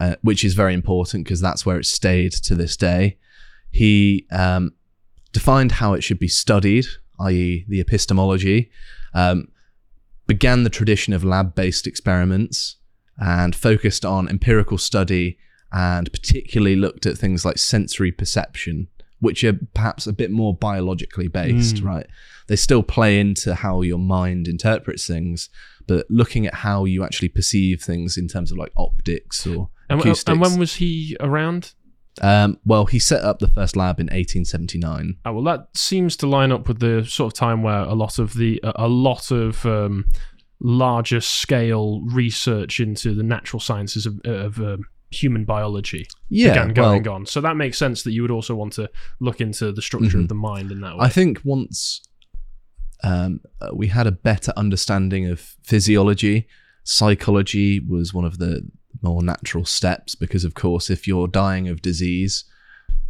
uh, 0.00 0.16
which 0.22 0.44
is 0.44 0.54
very 0.54 0.74
important 0.74 1.24
because 1.24 1.40
that's 1.40 1.64
where 1.64 1.78
it 1.78 1.86
stayed 1.86 2.32
to 2.32 2.54
this 2.54 2.76
day. 2.76 3.16
He 3.70 4.26
um, 4.32 4.72
defined 5.32 5.72
how 5.72 5.94
it 5.94 6.02
should 6.02 6.18
be 6.18 6.28
studied, 6.28 6.86
i.e., 7.20 7.64
the 7.68 7.80
epistemology. 7.80 8.70
Um, 9.14 9.48
began 10.26 10.62
the 10.62 10.70
tradition 10.70 11.12
of 11.12 11.24
lab 11.24 11.54
based 11.54 11.86
experiments 11.86 12.76
and 13.16 13.56
focused 13.56 14.04
on 14.04 14.28
empirical 14.28 14.78
study 14.78 15.38
and 15.72 16.10
particularly 16.12 16.76
looked 16.76 17.06
at 17.06 17.18
things 17.18 17.44
like 17.44 17.58
sensory 17.58 18.12
perception, 18.12 18.88
which 19.20 19.42
are 19.44 19.58
perhaps 19.74 20.06
a 20.06 20.12
bit 20.12 20.30
more 20.30 20.54
biologically 20.56 21.28
based, 21.28 21.76
Mm. 21.76 21.84
right? 21.84 22.06
They 22.46 22.56
still 22.56 22.82
play 22.82 23.18
into 23.20 23.54
how 23.54 23.82
your 23.82 23.98
mind 23.98 24.48
interprets 24.48 25.06
things, 25.06 25.50
but 25.86 26.06
looking 26.10 26.46
at 26.46 26.54
how 26.54 26.84
you 26.84 27.04
actually 27.04 27.28
perceive 27.28 27.82
things 27.82 28.16
in 28.16 28.28
terms 28.28 28.50
of 28.52 28.58
like 28.58 28.72
optics 28.76 29.46
or 29.46 29.70
And, 29.90 30.00
acoustics. 30.00 30.30
and 30.30 30.40
when 30.40 30.58
was 30.58 30.74
he 30.76 31.16
around? 31.20 31.72
um, 32.20 32.58
well, 32.64 32.86
he 32.86 32.98
set 32.98 33.22
up 33.22 33.38
the 33.38 33.46
first 33.48 33.76
lab 33.76 34.00
in 34.00 34.06
1879. 34.08 35.16
Oh, 35.24 35.32
well, 35.34 35.44
that 35.44 35.68
seems 35.76 36.16
to 36.16 36.26
line 36.26 36.50
up 36.50 36.66
with 36.66 36.80
the 36.80 37.04
sort 37.04 37.32
of 37.32 37.38
time 37.38 37.62
where 37.62 37.80
a 37.82 37.94
lot 37.94 38.18
of 38.18 38.34
the 38.34 38.60
a 38.64 38.88
lot 38.88 39.30
of 39.30 39.64
um, 39.66 40.04
larger 40.60 41.20
scale 41.20 42.02
research 42.02 42.80
into 42.80 43.14
the 43.14 43.22
natural 43.22 43.60
sciences 43.60 44.04
of, 44.06 44.20
of 44.24 44.58
um, 44.58 44.84
human 45.10 45.44
biology 45.44 46.06
Yeah, 46.28 46.48
began 46.50 46.74
going 46.74 47.02
well, 47.04 47.14
on. 47.14 47.26
So 47.26 47.40
that 47.40 47.56
makes 47.56 47.78
sense 47.78 48.02
that 48.02 48.12
you 48.12 48.22
would 48.22 48.30
also 48.30 48.54
want 48.54 48.74
to 48.74 48.90
look 49.20 49.40
into 49.40 49.72
the 49.72 49.80
structure 49.82 50.18
Mhm. 50.18 50.22
of 50.22 50.28
the 50.28 50.34
mind 50.34 50.70
in 50.70 50.80
that 50.82 50.96
way. 50.96 51.04
I 51.04 51.08
think 51.08 51.40
once 51.44 52.02
um, 53.04 53.40
uh, 53.60 53.68
we 53.72 53.86
had 53.86 54.06
a 54.08 54.12
better 54.12 54.52
understanding 54.56 55.26
of 55.26 55.40
physiology, 55.62 56.46
psychology 56.82 57.78
was 57.78 58.12
one 58.12 58.24
of 58.24 58.38
the 58.38 58.68
more 59.02 59.22
natural 59.22 59.64
steps 59.64 60.14
because, 60.16 60.42
of 60.44 60.54
course, 60.54 60.90
if 60.90 61.06
you're 61.06 61.28
dying 61.28 61.68
of 61.68 61.80
disease, 61.80 62.44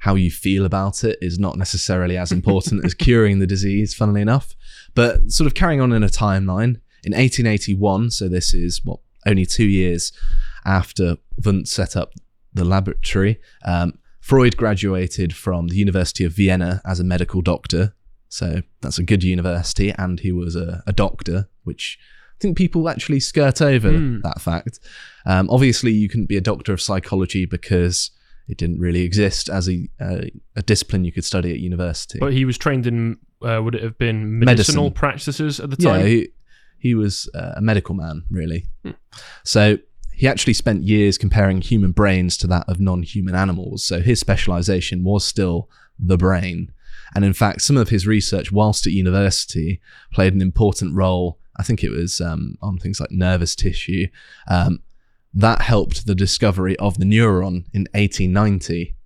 how 0.01 0.15
you 0.15 0.31
feel 0.31 0.65
about 0.67 1.05
it 1.05 1.17
is 1.23 1.39
not 1.39 1.57
necessarily 1.57 2.17
as 2.19 2.31
important 2.31 2.85
as 2.85 2.93
curing 3.07 3.39
the 3.39 3.47
disease, 3.47 3.95
funnily 3.95 4.21
enough. 4.21 4.55
But 4.95 5.31
sort 5.33 5.47
of 5.47 5.55
carrying 5.55 5.81
on 5.81 5.93
in 5.93 6.03
a 6.03 6.09
timeline, 6.09 6.81
in 7.05 7.15
1881, 7.15 8.11
so 8.11 8.29
this 8.29 8.53
is 8.53 8.81
what 8.85 9.01
only 9.27 9.47
two 9.47 9.67
years 9.67 10.13
after 10.69 11.17
Wundt 11.45 11.67
set 11.69 11.97
up 11.97 12.13
the 12.55 12.65
laboratory, 12.65 13.41
um, 13.65 13.99
Freud 14.21 14.57
graduated 14.57 15.35
from 15.35 15.69
the 15.69 15.77
University 15.77 16.25
of 16.25 16.33
Vienna 16.33 16.81
as 16.85 17.01
a 17.01 17.05
medical 17.05 17.41
doctor. 17.43 17.95
So 18.29 18.63
that's 18.83 18.99
a 18.99 19.03
good 19.03 19.25
university, 19.25 19.91
and 19.97 20.21
he 20.21 20.33
was 20.33 20.55
a, 20.55 20.83
a 20.87 20.93
doctor, 20.93 21.49
which 21.65 21.99
I 22.35 22.39
think 22.41 22.57
people 22.59 22.89
actually 22.89 23.21
skirt 23.21 23.63
over 23.63 23.91
Hmm. 23.91 24.21
that 24.23 24.41
fact. 24.41 24.79
Um, 25.25 25.49
obviously, 25.51 25.93
you 25.93 26.09
couldn't 26.11 26.29
be 26.29 26.37
a 26.37 26.41
doctor 26.43 26.73
of 26.75 26.81
psychology 26.81 27.47
because 27.47 28.11
it 28.49 28.59
didn't 28.59 28.81
really 28.81 29.01
exist 29.01 29.49
as 29.49 29.69
a, 29.69 29.89
a, 30.01 30.31
a 30.57 30.63
discipline 30.63 31.05
you 31.05 31.13
could 31.13 31.25
study 31.25 31.53
at 31.53 31.59
university. 31.59 32.19
but 32.19 32.33
he 32.33 32.45
was 32.45 32.57
trained 32.59 32.87
in 32.87 33.19
uh, 33.43 33.61
would 33.63 33.75
it 33.75 33.83
have 33.83 33.97
been 33.99 34.39
medicinal 34.39 34.85
Medicine. 34.85 34.95
practices 34.95 35.61
at 35.61 35.71
the 35.71 35.77
yeah, 35.79 35.93
time? 35.93 36.07
he, 36.07 36.29
he 36.79 36.95
was 36.95 37.31
uh, 37.35 37.53
a 37.57 37.61
medical 37.61 37.95
man, 37.95 38.25
really. 38.31 38.67
Hmm. 38.85 38.93
So 39.45 39.79
he 40.19 40.27
actually 40.27 40.55
spent 40.55 40.83
years 40.83 41.17
comparing 41.17 41.61
human 41.61 41.93
brains 41.93 42.37
to 42.39 42.49
that 42.49 42.69
of 42.69 42.81
non 42.81 43.05
human 43.05 43.37
animals. 43.37 43.85
So 43.85 44.01
his 44.01 44.19
specialization 44.19 45.05
was 45.05 45.25
still 45.25 45.71
the 45.97 46.17
brain. 46.17 46.73
And 47.15 47.25
in 47.25 47.33
fact, 47.33 47.63
some 47.63 47.77
of 47.77 47.91
his 47.91 48.05
research 48.05 48.51
whilst 48.51 48.85
at 48.85 48.93
university 48.93 49.81
played 50.13 50.35
an 50.35 50.43
important 50.43 50.97
role. 50.97 51.39
I 51.57 51.63
think 51.63 51.85
it 51.85 51.91
was 51.91 52.21
um, 52.21 52.57
on 52.61 52.79
things 52.79 52.99
like 52.99 53.13
nervous 53.13 53.55
tissue. 53.55 54.09
Um, 54.49 54.81
that 55.35 55.63
helped 55.63 56.05
the 56.07 56.17
discovery 56.17 56.77
of 56.79 56.99
the 56.99 57.05
neuron 57.05 57.67
in 57.73 57.87
1890 57.95 58.97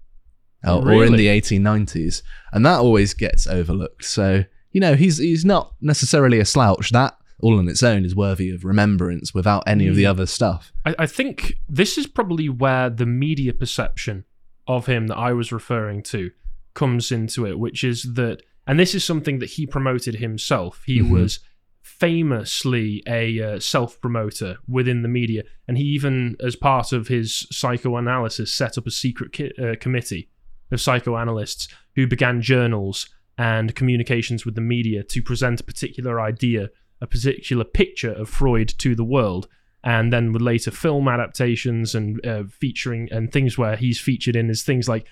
uh, 0.67 0.81
or 0.81 1.05
in 1.05 1.17
the 1.17 1.27
1890s. 1.27 2.23
And 2.53 2.65
that 2.65 2.81
always 2.81 3.13
gets 3.13 3.47
overlooked. 3.47 4.07
So, 4.07 4.45
you 4.71 4.81
know, 4.81 4.95
he's, 4.95 5.19
he's 5.19 5.45
not 5.45 5.75
necessarily 5.83 6.41
a 6.41 6.47
slouch. 6.47 6.91
That 6.91 7.15
all 7.43 7.59
on 7.59 7.69
its 7.69 7.83
own 7.83 8.05
is 8.05 8.15
worthy 8.17 8.49
of 8.51 8.65
remembrance 8.65 9.35
without 9.35 9.63
any 9.67 9.87
of 9.89 9.97
the 9.97 10.05
Mm. 10.05 10.11
other 10.11 10.27
stuff. 10.27 10.73
I, 10.87 10.95
I 11.01 11.07
think 11.07 11.59
this 11.69 11.99
is 11.99 12.07
probably 12.07 12.49
where 12.49 12.89
the 12.89 13.07
media 13.07 13.53
perception 13.53 14.25
of 14.67 14.87
him 14.87 15.09
that 15.09 15.17
I 15.19 15.33
was 15.33 15.53
referring 15.53 16.03
to 16.05 16.31
comes 16.75 17.11
into 17.13 17.45
it, 17.47 17.59
which 17.59 17.83
is 17.85 18.15
that, 18.15 18.43
and 18.67 18.79
this 18.79 18.95
is 18.95 19.05
something 19.05 19.41
that 19.41 19.51
he 19.51 19.67
promoted 19.67 20.15
himself. 20.17 20.83
He 20.87 21.01
Mhm. 21.01 21.11
was 21.11 21.41
famously 21.83 23.03
a 23.07 23.41
uh, 23.41 23.59
self 23.61 24.01
promoter 24.01 24.57
within 24.69 25.03
the 25.03 25.09
media, 25.09 25.43
and 25.67 25.79
he 25.79 25.85
even, 25.85 26.37
as 26.41 26.57
part 26.57 26.93
of 26.93 27.09
his 27.09 27.47
psychoanalysis, 27.51 28.53
set 28.53 28.77
up 28.77 28.87
a 28.87 28.91
secret 28.91 29.33
ki- 29.33 29.53
uh, 29.59 29.75
committee 29.81 30.29
of 30.71 30.81
psychoanalysts 30.81 31.69
who 31.97 32.07
began 32.07 32.41
journals 32.43 33.09
and 33.39 33.75
communications 33.75 34.45
with 34.45 34.55
the 34.55 34.61
media 34.61 35.03
to 35.03 35.23
present 35.23 35.61
a 35.61 35.65
particular 35.65 36.21
idea, 36.21 36.69
a 37.03 37.07
particular 37.07 37.65
picture 37.65 38.13
of 38.13 38.29
Freud 38.31 38.69
to 38.79 38.95
the 38.95 39.05
world 39.05 39.49
and 39.85 40.13
then 40.13 40.33
with 40.33 40.43
later 40.43 40.71
film 40.71 41.09
adaptations 41.09 41.95
and 41.95 42.25
uh, 42.25 42.45
featuring 42.45 43.09
and 43.11 43.33
things 43.33 43.59
where 43.59 43.77
he's 43.77 43.99
featured 43.99 44.37
in 44.37 44.49
is 44.49 44.63
things 44.63 44.89
like 44.89 45.07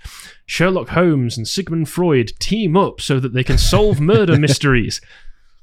Sherlock 0.47 0.91
Holmes 0.91 1.37
and 1.37 1.47
Sigmund 1.47 1.89
Freud 1.89 2.33
team 2.39 2.77
up 2.77 3.01
so 3.01 3.19
that 3.19 3.35
they 3.35 3.43
can 3.43 3.59
solve 3.59 4.01
murder 4.01 4.39
mysteries. 4.39 5.01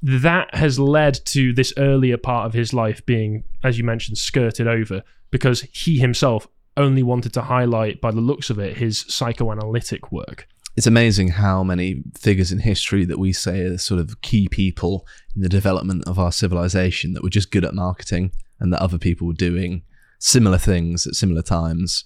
That 0.02 0.54
has 0.54 0.78
led 0.78 1.14
to 1.26 1.52
this 1.54 1.72
earlier 1.76 2.18
part 2.18 2.46
of 2.46 2.52
his 2.52 2.74
life 2.74 3.04
being, 3.06 3.44
as 3.64 3.78
you 3.78 3.84
mentioned, 3.84 4.18
skirted 4.18 4.68
over 4.68 5.02
because 5.30 5.62
he 5.72 5.98
himself 5.98 6.46
only 6.76 7.02
wanted 7.02 7.32
to 7.32 7.42
highlight, 7.42 8.00
by 8.00 8.10
the 8.10 8.20
looks 8.20 8.50
of 8.50 8.58
it, 8.58 8.76
his 8.76 9.00
psychoanalytic 9.08 10.12
work. 10.12 10.46
It's 10.78 10.86
amazing 10.86 11.30
how 11.30 11.64
many 11.64 12.04
figures 12.16 12.52
in 12.52 12.60
history 12.60 13.04
that 13.06 13.18
we 13.18 13.32
say 13.32 13.62
are 13.62 13.78
sort 13.78 13.98
of 13.98 14.20
key 14.20 14.46
people 14.48 15.04
in 15.34 15.42
the 15.42 15.48
development 15.48 16.06
of 16.06 16.20
our 16.20 16.30
civilization 16.30 17.14
that 17.14 17.22
were 17.24 17.30
just 17.30 17.50
good 17.50 17.64
at 17.64 17.74
marketing 17.74 18.30
and 18.60 18.72
that 18.72 18.80
other 18.80 18.96
people 18.96 19.26
were 19.26 19.32
doing 19.32 19.82
similar 20.20 20.56
things 20.56 21.04
at 21.04 21.16
similar 21.16 21.42
times. 21.42 22.04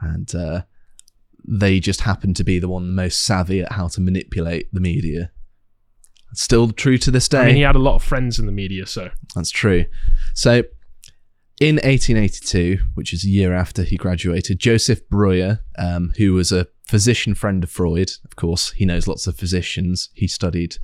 And 0.00 0.34
uh, 0.34 0.62
they 1.46 1.78
just 1.78 2.00
happened 2.00 2.36
to 2.36 2.44
be 2.44 2.58
the 2.58 2.70
one 2.70 2.94
most 2.94 3.22
savvy 3.22 3.60
at 3.60 3.72
how 3.72 3.88
to 3.88 4.00
manipulate 4.00 4.72
the 4.72 4.80
media. 4.80 5.30
It's 6.32 6.40
still 6.40 6.70
true 6.70 6.96
to 6.96 7.10
this 7.10 7.28
day. 7.28 7.40
I 7.40 7.46
mean, 7.48 7.56
he 7.56 7.60
had 7.60 7.76
a 7.76 7.80
lot 7.80 7.96
of 7.96 8.02
friends 8.02 8.38
in 8.38 8.46
the 8.46 8.50
media, 8.50 8.86
so 8.86 9.10
That's 9.34 9.50
true. 9.50 9.84
So, 10.32 10.62
in 11.60 11.76
1882, 11.76 12.78
which 12.94 13.12
is 13.12 13.24
a 13.24 13.28
year 13.28 13.52
after 13.52 13.82
he 13.82 13.98
graduated, 13.98 14.58
Joseph 14.58 15.06
Breuer, 15.10 15.60
um, 15.78 16.14
who 16.16 16.32
was 16.32 16.50
a 16.50 16.66
physician 16.86 17.34
friend 17.34 17.64
of 17.64 17.70
Freud, 17.70 18.12
of 18.24 18.36
course, 18.36 18.72
he 18.72 18.84
knows 18.84 19.08
lots 19.08 19.26
of 19.26 19.36
physicians. 19.36 20.10
He 20.14 20.28
studied, 20.28 20.76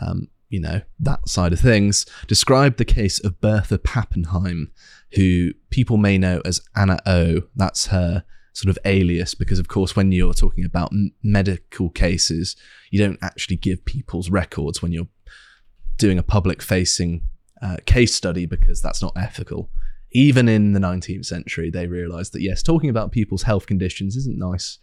um, 0.00 0.28
you 0.48 0.60
know, 0.60 0.82
that 1.00 1.28
side 1.28 1.52
of 1.52 1.60
things, 1.60 2.06
described 2.26 2.78
the 2.78 2.84
case 2.84 3.18
of 3.20 3.40
Bertha 3.40 3.78
Pappenheim, 3.78 4.70
who 5.12 5.52
people 5.70 5.96
may 5.96 6.16
know 6.16 6.40
as 6.44 6.60
Anna 6.76 6.98
O. 7.06 7.42
That's 7.56 7.88
her 7.88 8.24
sort 8.52 8.70
of 8.70 8.78
alias 8.86 9.34
because, 9.34 9.58
of 9.58 9.68
course, 9.68 9.94
when 9.94 10.12
you're 10.12 10.32
talking 10.32 10.64
about 10.64 10.90
m- 10.92 11.12
medical 11.22 11.90
cases, 11.90 12.56
you 12.90 12.98
don't 12.98 13.18
actually 13.20 13.56
give 13.56 13.84
people's 13.84 14.30
records 14.30 14.80
when 14.80 14.92
you're 14.92 15.08
doing 15.98 16.18
a 16.18 16.22
public 16.22 16.62
facing 16.62 17.22
uh, 17.60 17.76
case 17.84 18.14
study 18.14 18.46
because 18.46 18.80
that's 18.80 19.02
not 19.02 19.12
ethical. 19.16 19.70
Even 20.12 20.48
in 20.48 20.72
the 20.72 20.80
19th 20.80 21.26
century, 21.26 21.70
they 21.70 21.86
realized 21.86 22.32
that 22.32 22.42
yes, 22.42 22.62
talking 22.62 22.88
about 22.88 23.12
people's 23.12 23.42
health 23.42 23.66
conditions 23.66 24.16
isn't 24.16 24.38
nice. 24.38 24.78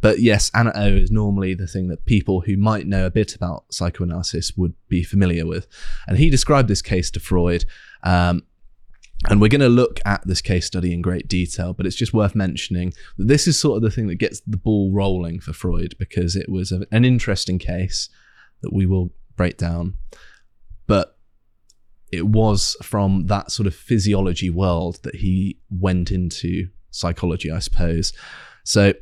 But 0.00 0.20
yes, 0.20 0.50
Anna 0.54 0.72
O 0.74 0.86
is 0.86 1.10
normally 1.10 1.54
the 1.54 1.66
thing 1.66 1.88
that 1.88 2.04
people 2.04 2.40
who 2.42 2.56
might 2.56 2.86
know 2.86 3.06
a 3.06 3.10
bit 3.10 3.34
about 3.34 3.64
psychoanalysis 3.70 4.52
would 4.56 4.74
be 4.88 5.02
familiar 5.02 5.46
with. 5.46 5.66
And 6.06 6.18
he 6.18 6.30
described 6.30 6.68
this 6.68 6.82
case 6.82 7.10
to 7.12 7.20
Freud. 7.20 7.64
Um, 8.02 8.42
and 9.28 9.40
we're 9.40 9.48
going 9.48 9.60
to 9.60 9.68
look 9.68 10.00
at 10.06 10.26
this 10.26 10.40
case 10.40 10.66
study 10.66 10.92
in 10.94 11.02
great 11.02 11.26
detail, 11.26 11.72
but 11.72 11.86
it's 11.86 11.96
just 11.96 12.14
worth 12.14 12.36
mentioning 12.36 12.92
that 13.16 13.26
this 13.26 13.48
is 13.48 13.60
sort 13.60 13.76
of 13.76 13.82
the 13.82 13.90
thing 13.90 14.06
that 14.06 14.14
gets 14.14 14.40
the 14.46 14.56
ball 14.56 14.92
rolling 14.92 15.40
for 15.40 15.52
Freud 15.52 15.96
because 15.98 16.36
it 16.36 16.48
was 16.48 16.70
a, 16.70 16.86
an 16.92 17.04
interesting 17.04 17.58
case 17.58 18.08
that 18.62 18.72
we 18.72 18.86
will 18.86 19.10
break 19.36 19.56
down. 19.56 19.94
But 20.86 21.16
it 22.12 22.26
was 22.26 22.76
from 22.82 23.26
that 23.26 23.50
sort 23.50 23.66
of 23.66 23.74
physiology 23.74 24.50
world 24.50 25.02
that 25.02 25.16
he 25.16 25.58
went 25.68 26.10
into 26.10 26.68
psychology, 26.90 27.50
I 27.50 27.58
suppose. 27.58 28.12
So 28.64 28.94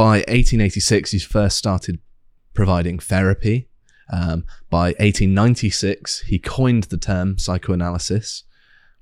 by 0.00 0.20
1886, 0.20 1.10
he 1.10 1.18
first 1.18 1.58
started 1.58 1.98
providing 2.54 2.98
therapy. 2.98 3.68
Um, 4.10 4.46
by 4.70 4.94
1896, 4.98 6.20
he 6.20 6.38
coined 6.38 6.84
the 6.84 6.96
term 6.96 7.36
psychoanalysis, 7.36 8.44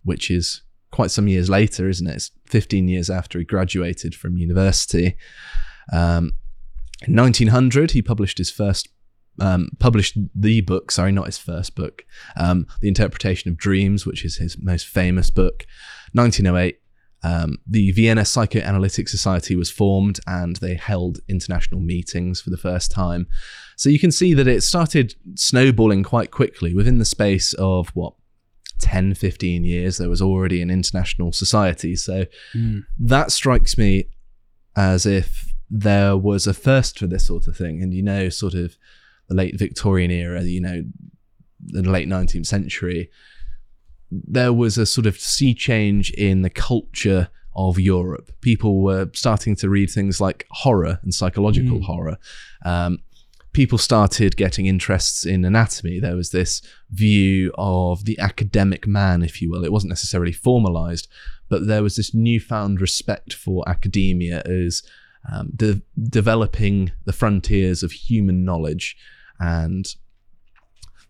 which 0.02 0.28
is 0.28 0.62
quite 0.90 1.12
some 1.12 1.28
years 1.28 1.48
later, 1.48 1.88
isn't 1.88 2.08
it? 2.08 2.16
It's 2.16 2.32
15 2.46 2.88
years 2.88 3.10
after 3.10 3.38
he 3.38 3.44
graduated 3.44 4.16
from 4.16 4.38
university. 4.38 5.16
Um, 5.92 6.32
in 7.06 7.14
1900, 7.14 7.92
he 7.92 8.02
published 8.02 8.38
his 8.38 8.50
first, 8.50 8.88
um, 9.40 9.68
published 9.78 10.18
the 10.34 10.62
book, 10.62 10.90
sorry, 10.90 11.12
not 11.12 11.26
his 11.26 11.38
first 11.38 11.76
book, 11.76 12.04
um, 12.36 12.66
The 12.80 12.88
Interpretation 12.88 13.52
of 13.52 13.56
Dreams, 13.56 14.04
which 14.04 14.24
is 14.24 14.38
his 14.38 14.56
most 14.60 14.88
famous 14.88 15.30
book. 15.30 15.64
1908, 16.14 16.80
um, 17.22 17.58
the 17.66 17.90
Vienna 17.92 18.24
Psychoanalytic 18.24 19.08
Society 19.08 19.56
was 19.56 19.70
formed 19.70 20.20
and 20.26 20.56
they 20.56 20.74
held 20.74 21.18
international 21.28 21.80
meetings 21.80 22.40
for 22.40 22.50
the 22.50 22.56
first 22.56 22.90
time. 22.92 23.26
So 23.76 23.88
you 23.90 23.98
can 23.98 24.12
see 24.12 24.34
that 24.34 24.46
it 24.46 24.62
started 24.62 25.14
snowballing 25.34 26.04
quite 26.04 26.30
quickly 26.30 26.74
within 26.74 26.98
the 26.98 27.04
space 27.04 27.52
of 27.54 27.88
what 27.90 28.14
10, 28.80 29.14
15 29.14 29.64
years, 29.64 29.98
there 29.98 30.08
was 30.08 30.22
already 30.22 30.62
an 30.62 30.70
international 30.70 31.32
society. 31.32 31.96
So 31.96 32.26
Mm. 32.54 32.84
that 33.00 33.32
strikes 33.32 33.76
me 33.76 34.08
as 34.76 35.04
if 35.04 35.52
there 35.68 36.16
was 36.16 36.46
a 36.46 36.54
first 36.54 36.98
for 36.98 37.08
this 37.08 37.26
sort 37.26 37.48
of 37.48 37.56
thing. 37.56 37.82
And 37.82 37.92
you 37.92 38.02
know, 38.02 38.28
sort 38.28 38.54
of 38.54 38.76
the 39.28 39.34
late 39.34 39.58
Victorian 39.58 40.10
era, 40.12 40.42
you 40.42 40.60
know, 40.60 40.84
the 41.66 41.82
late 41.82 42.06
19th 42.08 42.46
century, 42.46 43.10
there 44.10 44.52
was 44.52 44.78
a 44.78 44.86
sort 44.86 45.06
of 45.06 45.18
sea 45.18 45.54
change 45.54 46.10
in 46.12 46.42
the 46.42 46.50
culture 46.50 47.28
of 47.54 47.78
Europe. 47.78 48.30
People 48.40 48.82
were 48.82 49.10
starting 49.14 49.56
to 49.56 49.68
read 49.68 49.90
things 49.90 50.20
like 50.20 50.46
horror 50.50 50.98
and 51.02 51.12
psychological 51.12 51.78
Mm. 51.80 51.84
horror. 51.84 52.18
Um, 52.64 52.98
people 53.52 53.78
started 53.78 54.36
getting 54.36 54.66
interests 54.66 55.26
in 55.26 55.44
anatomy. 55.44 55.98
There 55.98 56.14
was 56.16 56.30
this 56.30 56.62
view 56.90 57.50
of 57.58 58.04
the 58.04 58.18
academic 58.20 58.86
man, 58.86 59.22
if 59.22 59.42
you 59.42 59.50
will. 59.50 59.64
It 59.64 59.72
wasn't 59.72 59.88
necessarily 59.90 60.32
formalized, 60.32 61.08
but 61.48 61.66
there 61.66 61.82
was 61.82 61.96
this 61.96 62.14
newfound 62.14 62.80
respect 62.80 63.32
for 63.32 63.68
academia 63.68 64.42
as 64.44 64.82
um, 65.32 65.50
de- 65.56 65.82
developing 66.08 66.92
the 67.04 67.12
frontiers 67.12 67.82
of 67.82 67.90
human 67.92 68.44
knowledge. 68.44 68.96
And 69.40 69.92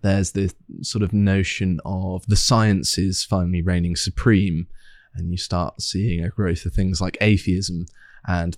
there's 0.02 0.33
this 0.33 0.55
sort 0.83 1.02
of 1.02 1.12
notion 1.12 1.81
of 1.85 2.26
the 2.26 2.37
sciences 2.37 3.25
finally 3.25 3.62
reigning 3.62 3.97
supreme. 3.97 4.69
And 5.14 5.31
you 5.31 5.37
start 5.37 5.83
seeing 5.83 6.23
a 6.23 6.28
growth 6.28 6.64
of 6.64 6.73
things 6.73 7.00
like 7.00 7.17
atheism 7.21 7.87
and 8.26 8.57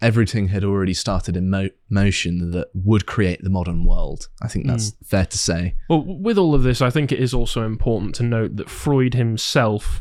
everything 0.00 0.48
had 0.48 0.64
already 0.64 0.94
started 0.94 1.36
in 1.36 1.50
mo- 1.50 1.70
motion 1.90 2.52
that 2.52 2.68
would 2.74 3.06
create 3.06 3.42
the 3.42 3.50
modern 3.50 3.84
world. 3.84 4.28
I 4.40 4.48
think 4.48 4.66
that's 4.66 4.92
fair 5.04 5.26
to 5.26 5.38
say. 5.38 5.74
Well, 5.88 6.04
with 6.04 6.38
all 6.38 6.54
of 6.54 6.62
this, 6.62 6.80
I 6.80 6.90
think 6.90 7.10
it 7.10 7.18
is 7.18 7.34
also 7.34 7.64
important 7.64 8.14
to 8.16 8.22
note 8.22 8.56
that 8.56 8.70
Freud 8.70 9.14
himself 9.14 10.00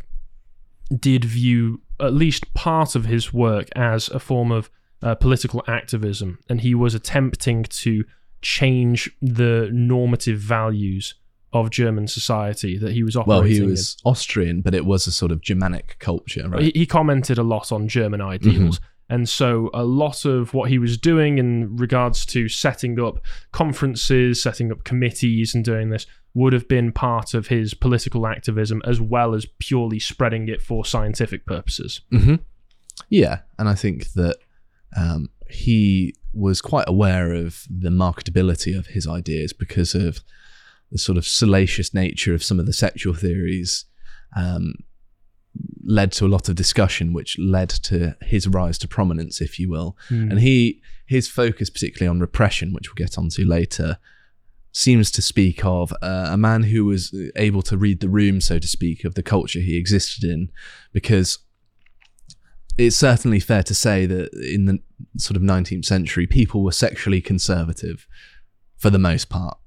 did 0.95 1.25
view 1.25 1.81
at 1.99 2.13
least 2.13 2.53
part 2.53 2.95
of 2.95 3.05
his 3.05 3.33
work 3.33 3.69
as 3.75 4.09
a 4.09 4.19
form 4.19 4.51
of 4.51 4.69
uh, 5.01 5.15
political 5.15 5.63
activism, 5.67 6.39
and 6.49 6.61
he 6.61 6.75
was 6.75 6.93
attempting 6.93 7.63
to 7.63 8.03
change 8.41 9.11
the 9.21 9.69
normative 9.71 10.39
values 10.39 11.15
of 11.53 11.69
German 11.69 12.07
society 12.07 12.77
that 12.77 12.91
he 12.91 13.03
was 13.03 13.15
operating. 13.15 13.41
Well, 13.41 13.49
he 13.49 13.57
in. 13.57 13.69
was 13.69 13.97
Austrian, 14.05 14.61
but 14.61 14.75
it 14.75 14.85
was 14.85 15.07
a 15.07 15.11
sort 15.11 15.31
of 15.31 15.41
Germanic 15.41 15.97
culture, 15.99 16.47
right? 16.47 16.63
He, 16.63 16.71
he 16.75 16.85
commented 16.85 17.37
a 17.37 17.43
lot 17.43 17.71
on 17.71 17.87
German 17.87 18.21
ideals. 18.21 18.79
And 19.09 19.29
so, 19.29 19.69
a 19.73 19.85
lot 19.85 20.25
of 20.25 20.53
what 20.53 20.69
he 20.69 20.79
was 20.79 20.97
doing 20.97 21.37
in 21.37 21.77
regards 21.77 22.25
to 22.27 22.49
setting 22.49 22.99
up 22.99 23.19
conferences, 23.53 24.43
setting 24.43 24.69
up 24.69 24.83
committees, 24.83 25.55
and 25.55 25.63
doing 25.63 25.89
this 25.89 26.05
would 26.33 26.51
have 26.51 26.67
been 26.67 26.91
part 26.91 27.33
of 27.33 27.47
his 27.47 27.73
political 27.73 28.27
activism 28.27 28.81
as 28.85 28.99
well 28.99 29.33
as 29.33 29.45
purely 29.59 29.97
spreading 29.97 30.49
it 30.49 30.61
for 30.61 30.83
scientific 30.83 31.45
purposes. 31.45 32.01
hmm 32.11 32.35
Yeah, 33.09 33.39
and 33.57 33.69
I 33.69 33.75
think 33.75 34.11
that 34.11 34.35
um, 34.95 35.29
he 35.49 36.15
was 36.33 36.61
quite 36.61 36.87
aware 36.87 37.33
of 37.33 37.63
the 37.69 37.89
marketability 37.89 38.77
of 38.77 38.87
his 38.87 39.07
ideas 39.07 39.53
because 39.53 39.95
of 39.95 40.19
the 40.91 40.97
sort 40.97 41.17
of 41.17 41.27
salacious 41.27 41.93
nature 41.93 42.33
of 42.33 42.43
some 42.43 42.59
of 42.59 42.65
the 42.65 42.73
sexual 42.73 43.13
theories. 43.13 43.85
Um, 44.35 44.73
led 45.83 46.11
to 46.11 46.25
a 46.25 46.27
lot 46.27 46.49
of 46.49 46.55
discussion, 46.55 47.13
which 47.13 47.39
led 47.39 47.69
to 47.69 48.15
his 48.21 48.47
rise 48.47 48.77
to 48.77 48.87
prominence, 48.87 49.41
if 49.41 49.57
you 49.57 49.69
will. 49.69 49.97
And 50.31 50.39
he 50.39 50.81
his 51.05 51.27
focus, 51.27 51.69
particularly 51.69 52.09
on 52.09 52.19
repression, 52.19 52.73
which 52.73 52.89
we'll 52.89 53.07
get 53.07 53.17
onto 53.17 53.45
later, 53.45 53.97
seems 54.73 55.09
to 55.11 55.21
speak 55.21 55.65
of 55.65 55.93
uh, 56.01 56.27
a 56.29 56.37
man 56.37 56.63
who 56.63 56.85
was 56.85 57.15
able 57.35 57.61
to 57.63 57.77
read 57.77 58.01
the 58.01 58.09
room, 58.09 58.41
so 58.41 58.59
to 58.59 58.67
speak, 58.67 59.05
of 59.05 59.15
the 59.15 59.23
culture 59.23 59.59
he 59.59 59.77
existed 59.77 60.23
in, 60.23 60.51
because 60.91 61.39
it's 62.77 62.95
certainly 62.95 63.39
fair 63.39 63.63
to 63.63 63.73
say 63.73 64.05
that 64.05 64.33
in 64.33 64.65
the 64.65 64.79
sort 65.17 65.35
of 65.37 65.41
19th 65.43 65.85
century, 65.85 66.27
people 66.27 66.63
were 66.63 66.71
sexually 66.71 67.21
conservative 67.21 68.07
for 68.77 68.89
the 68.89 68.99
most 68.99 69.29
part. 69.29 69.57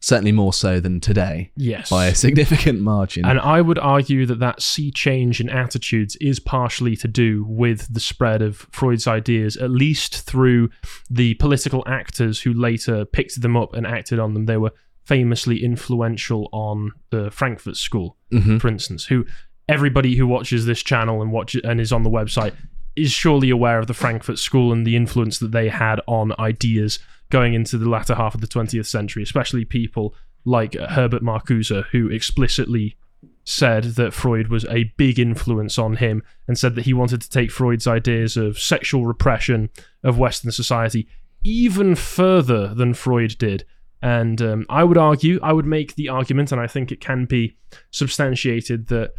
Certainly 0.00 0.32
more 0.32 0.52
so 0.52 0.80
than 0.80 0.98
today 0.98 1.52
Yes. 1.56 1.88
by 1.88 2.06
a 2.06 2.14
significant 2.14 2.80
margin. 2.80 3.24
And 3.24 3.38
I 3.38 3.60
would 3.60 3.78
argue 3.78 4.26
that 4.26 4.40
that 4.40 4.60
sea 4.60 4.90
change 4.90 5.40
in 5.40 5.48
attitudes 5.48 6.16
is 6.20 6.40
partially 6.40 6.96
to 6.96 7.06
do 7.08 7.44
with 7.48 7.92
the 7.92 8.00
spread 8.00 8.42
of 8.42 8.66
Freud's 8.72 9.06
ideas, 9.06 9.56
at 9.56 9.70
least 9.70 10.22
through 10.22 10.70
the 11.08 11.34
political 11.34 11.84
actors 11.86 12.40
who 12.42 12.52
later 12.52 13.04
picked 13.04 13.40
them 13.42 13.56
up 13.56 13.74
and 13.74 13.86
acted 13.86 14.18
on 14.18 14.34
them. 14.34 14.46
They 14.46 14.56
were 14.56 14.72
famously 15.04 15.62
influential 15.62 16.48
on 16.52 16.90
the 17.10 17.30
Frankfurt 17.30 17.76
School, 17.76 18.16
Mhm. 18.32 18.60
for 18.60 18.66
instance, 18.68 19.04
who 19.06 19.24
everybody 19.68 20.16
who 20.16 20.26
watches 20.26 20.66
this 20.66 20.82
channel 20.82 21.22
and 21.22 21.32
watch 21.32 21.54
and 21.54 21.80
is 21.80 21.92
on 21.92 22.02
the 22.02 22.10
website 22.10 22.54
is 22.96 23.10
surely 23.10 23.50
aware 23.50 23.78
of 23.78 23.86
the 23.86 23.94
Frankfurt 23.94 24.38
School 24.38 24.72
and 24.72 24.86
the 24.86 24.96
influence 24.96 25.38
that 25.38 25.52
they 25.52 25.68
had 25.68 26.00
on 26.06 26.32
ideas 26.38 26.98
going 27.30 27.54
into 27.54 27.78
the 27.78 27.88
latter 27.88 28.14
half 28.14 28.34
of 28.34 28.42
the 28.42 28.46
20th 28.46 28.86
century, 28.86 29.22
especially 29.22 29.64
people 29.64 30.14
like 30.44 30.74
Herbert 30.74 31.22
Marcuse, 31.22 31.84
who 31.86 32.10
explicitly 32.10 32.96
said 33.44 33.84
that 33.84 34.12
Freud 34.12 34.48
was 34.48 34.64
a 34.66 34.92
big 34.96 35.18
influence 35.18 35.78
on 35.78 35.96
him 35.96 36.22
and 36.46 36.58
said 36.58 36.74
that 36.74 36.84
he 36.84 36.92
wanted 36.92 37.20
to 37.22 37.30
take 37.30 37.50
Freud's 37.50 37.86
ideas 37.86 38.36
of 38.36 38.58
sexual 38.58 39.06
repression 39.06 39.70
of 40.04 40.18
Western 40.18 40.52
society 40.52 41.08
even 41.42 41.94
further 41.94 42.72
than 42.74 42.94
Freud 42.94 43.36
did. 43.38 43.64
And 44.00 44.42
um, 44.42 44.66
I 44.68 44.84
would 44.84 44.98
argue, 44.98 45.38
I 45.42 45.52
would 45.52 45.66
make 45.66 45.94
the 45.94 46.08
argument, 46.08 46.52
and 46.52 46.60
I 46.60 46.66
think 46.66 46.90
it 46.90 47.00
can 47.00 47.24
be 47.24 47.56
substantiated, 47.90 48.88
that 48.88 49.12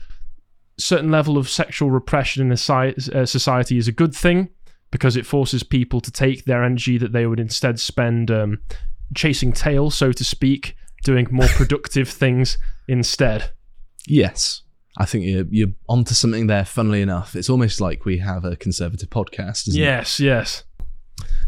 certain 0.78 1.12
level 1.12 1.38
of 1.38 1.50
sexual 1.50 1.92
repression 1.92 2.42
in 2.44 2.52
a 2.52 2.94
uh, 3.14 3.26
society 3.26 3.78
is 3.78 3.88
a 3.88 3.92
good 3.92 4.16
thing 4.16 4.50
because 4.92 5.16
it 5.16 5.26
forces 5.26 5.64
people 5.64 6.00
to 6.02 6.12
take 6.12 6.46
their 6.46 6.64
energy 6.64 6.98
that 6.98 7.14
they 7.14 7.26
would 7.26 7.40
instead 7.40 7.80
spend 7.80 8.30
um, 8.30 8.60
chasing 9.16 9.52
tail, 9.52 9.90
so 9.90 10.12
to 10.12 10.24
speak, 10.24 10.76
doing 11.04 11.28
more 11.32 11.48
productive 11.56 12.10
things 12.10 12.58
instead. 12.88 13.52
Yes. 14.08 14.62
I 14.98 15.06
think 15.06 15.26
you're, 15.26 15.46
you're 15.50 15.74
onto 15.90 16.14
something 16.14 16.48
there, 16.48 16.66
funnily 16.66 17.02
enough. 17.02 17.36
It's 17.36 17.50
almost 17.50 17.82
like 17.82 18.06
we 18.06 18.20
have 18.20 18.46
a 18.46 18.56
conservative 18.56 19.10
podcast, 19.10 19.68
isn't 19.68 19.82
it? 19.82 19.84
Yes, 19.84 20.20
yes. 20.20 20.64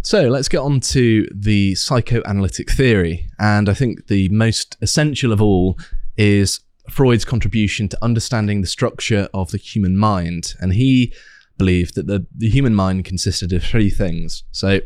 So 0.02 0.24
let's 0.24 0.48
get 0.48 0.60
on 0.60 0.80
to 0.80 1.28
the 1.34 1.76
psychoanalytic 1.76 2.72
theory. 2.72 3.28
And 3.40 3.70
I 3.70 3.74
think 3.74 4.08
the 4.08 4.30
most 4.30 4.78
essential 4.82 5.32
of 5.32 5.42
all 5.42 5.78
is 6.18 6.62
Freud's 6.90 7.26
contribution 7.26 7.90
to 7.90 8.04
understanding 8.04 8.62
the 8.62 8.68
structure 8.68 9.28
of 9.34 9.52
the 9.52 9.58
human 9.58 9.98
mind. 9.98 10.54
And 10.60 10.74
he 10.74 11.14
believed 11.58 11.96
that 11.96 12.08
the, 12.08 12.26
the 12.36 12.50
human 12.50 12.76
mind 12.76 13.06
consisted 13.06 13.54
of 13.54 13.64
three 13.64 13.90
things. 13.90 14.44
So 14.52 14.82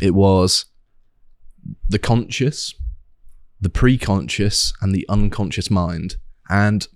it 0.00 0.14
was 0.14 0.66
the 1.88 1.98
conscious, 1.98 2.74
the 3.60 3.70
preconscious, 3.70 4.72
and 4.80 4.94
the 4.94 5.06
unconscious 5.08 5.70
mind. 5.70 6.16
And 6.48 6.86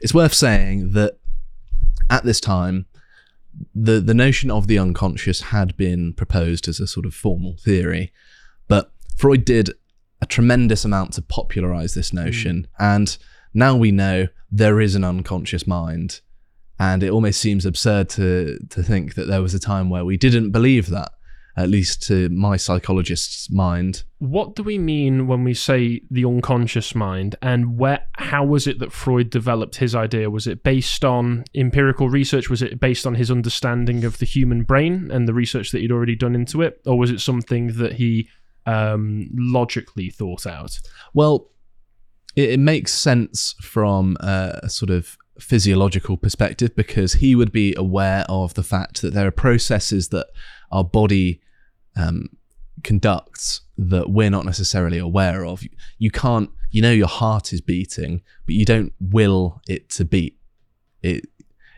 it's 0.00 0.14
worth 0.14 0.34
saying 0.34 0.92
that 0.92 1.18
at 2.10 2.24
this 2.24 2.40
time, 2.40 2.86
the 3.74 4.00
the 4.00 4.14
notion 4.14 4.50
of 4.50 4.66
the 4.66 4.78
unconscious 4.78 5.42
had 5.42 5.76
been 5.76 6.14
proposed 6.14 6.68
as 6.68 6.80
a 6.80 6.86
sort 6.86 7.06
of 7.06 7.14
formal 7.14 7.56
theory, 7.58 8.12
but 8.66 8.92
Freud 9.16 9.44
did 9.44 9.70
a 10.20 10.26
tremendous 10.26 10.84
amount 10.84 11.12
to 11.14 11.22
popularize 11.22 11.94
this 11.94 12.10
hmm. 12.10 12.16
notion, 12.16 12.66
and 12.78 13.18
now 13.54 13.76
we 13.76 13.92
know 13.92 14.28
there 14.50 14.80
is 14.80 14.94
an 14.94 15.04
unconscious 15.04 15.66
mind, 15.66 16.20
and 16.78 17.02
it 17.02 17.10
almost 17.10 17.40
seems 17.40 17.64
absurd 17.64 18.08
to 18.10 18.58
to 18.70 18.82
think 18.82 19.14
that 19.14 19.26
there 19.28 19.42
was 19.42 19.54
a 19.54 19.60
time 19.60 19.90
where 19.90 20.04
we 20.04 20.16
didn't 20.16 20.50
believe 20.50 20.88
that, 20.88 21.12
at 21.56 21.68
least 21.68 22.02
to 22.08 22.28
my 22.28 22.56
psychologist's 22.56 23.50
mind. 23.50 24.04
What 24.18 24.54
do 24.54 24.62
we 24.62 24.78
mean 24.78 25.26
when 25.26 25.44
we 25.44 25.54
say 25.54 26.02
the 26.10 26.24
unconscious 26.24 26.94
mind, 26.94 27.36
and 27.40 27.78
where? 27.78 28.06
How 28.16 28.44
was 28.44 28.66
it 28.66 28.78
that 28.78 28.92
Freud 28.92 29.30
developed 29.30 29.76
his 29.76 29.94
idea? 29.94 30.30
Was 30.30 30.46
it 30.46 30.62
based 30.62 31.04
on 31.04 31.44
empirical 31.54 32.08
research? 32.08 32.50
Was 32.50 32.62
it 32.62 32.80
based 32.80 33.06
on 33.06 33.14
his 33.14 33.30
understanding 33.30 34.04
of 34.04 34.18
the 34.18 34.26
human 34.26 34.62
brain 34.62 35.10
and 35.10 35.28
the 35.28 35.34
research 35.34 35.72
that 35.72 35.80
he'd 35.80 35.92
already 35.92 36.16
done 36.16 36.34
into 36.34 36.62
it, 36.62 36.80
or 36.86 36.98
was 36.98 37.10
it 37.10 37.20
something 37.20 37.78
that 37.78 37.94
he 37.94 38.28
um, 38.66 39.28
logically 39.34 40.10
thought 40.10 40.46
out? 40.46 40.78
Well, 41.14 41.48
it, 42.36 42.50
it 42.50 42.60
makes 42.60 42.92
sense 42.92 43.54
from 43.60 44.16
a, 44.20 44.60
a 44.64 44.68
sort 44.68 44.90
of 44.90 45.16
physiological 45.38 46.16
perspective 46.16 46.74
because 46.76 47.14
he 47.14 47.34
would 47.34 47.52
be 47.52 47.74
aware 47.76 48.24
of 48.28 48.54
the 48.54 48.62
fact 48.62 49.02
that 49.02 49.14
there 49.14 49.26
are 49.26 49.32
processes 49.32 50.08
that 50.08 50.26
our 50.70 50.84
body 50.84 51.40
um, 51.96 52.28
conducts 52.82 53.62
that 53.76 54.10
we're 54.10 54.30
not 54.30 54.44
necessarily 54.44 54.98
aware 54.98 55.44
of. 55.44 55.62
You 55.98 56.10
can't, 56.10 56.50
you 56.70 56.82
know, 56.82 56.92
your 56.92 57.08
heart 57.08 57.52
is 57.52 57.60
beating, 57.60 58.22
but 58.46 58.54
you 58.54 58.64
don't 58.64 58.92
will 59.00 59.60
it 59.68 59.90
to 59.90 60.04
beat. 60.04 60.38
It, 61.02 61.26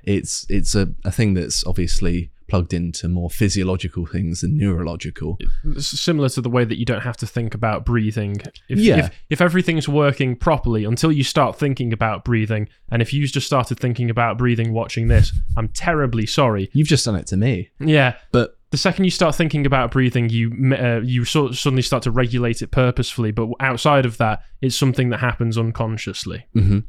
it's 0.02 0.44
it's 0.50 0.74
a, 0.74 0.92
a 1.04 1.10
thing 1.10 1.34
that's 1.34 1.66
obviously 1.66 2.30
plugged 2.48 2.72
into 2.74 3.08
more 3.08 3.30
physiological 3.30 4.06
things 4.06 4.40
than 4.42 4.56
neurological. 4.58 5.38
It's 5.64 5.86
similar 5.86 6.28
to 6.30 6.40
the 6.40 6.50
way 6.50 6.64
that 6.64 6.78
you 6.78 6.84
don't 6.84 7.00
have 7.02 7.16
to 7.18 7.26
think 7.26 7.54
about 7.54 7.84
breathing. 7.86 8.36
If, 8.68 8.78
Yeah. 8.78 9.06
if, 9.06 9.10
if 9.30 9.40
everything's 9.40 9.88
working 9.88 10.36
properly 10.36 10.84
until 10.84 11.10
you 11.12 11.24
start 11.24 11.58
thinking 11.58 11.92
about 11.92 12.24
breathing, 12.24 12.68
and 12.90 13.00
if 13.02 13.12
you 13.12 13.26
just 13.26 13.46
started 13.46 13.78
thinking 13.80 14.10
about 14.10 14.38
breathing 14.38 14.72
watching 14.72 15.08
this, 15.08 15.32
I'm 15.56 15.68
terribly 15.68 16.26
sorry. 16.26 16.70
You've 16.72 16.88
just 16.88 17.04
done 17.04 17.16
it 17.16 17.26
to 17.28 17.36
me. 17.36 17.70
Yeah, 17.80 18.16
But 18.32 18.56
the 18.70 18.78
second 18.78 19.04
you 19.04 19.10
start 19.12 19.36
thinking 19.36 19.66
about 19.66 19.92
breathing, 19.92 20.28
you 20.30 20.50
uh, 20.76 21.00
you 21.04 21.24
sort 21.24 21.52
of 21.52 21.58
suddenly 21.58 21.82
start 21.82 22.02
to 22.02 22.10
regulate 22.10 22.60
it 22.60 22.72
purposefully. 22.72 23.30
But 23.30 23.50
outside 23.60 24.04
of 24.04 24.16
that, 24.18 24.42
it's 24.60 24.74
something 24.74 25.10
that 25.10 25.20
happens 25.20 25.56
unconsciously. 25.56 26.46
hmm 26.54 26.80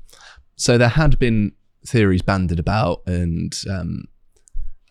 So 0.56 0.80
there 0.80 0.90
had 0.90 1.20
been 1.20 1.52
theories 1.86 2.24
banded 2.24 2.58
about, 2.60 3.02
and 3.06 3.56
um, 3.70 4.06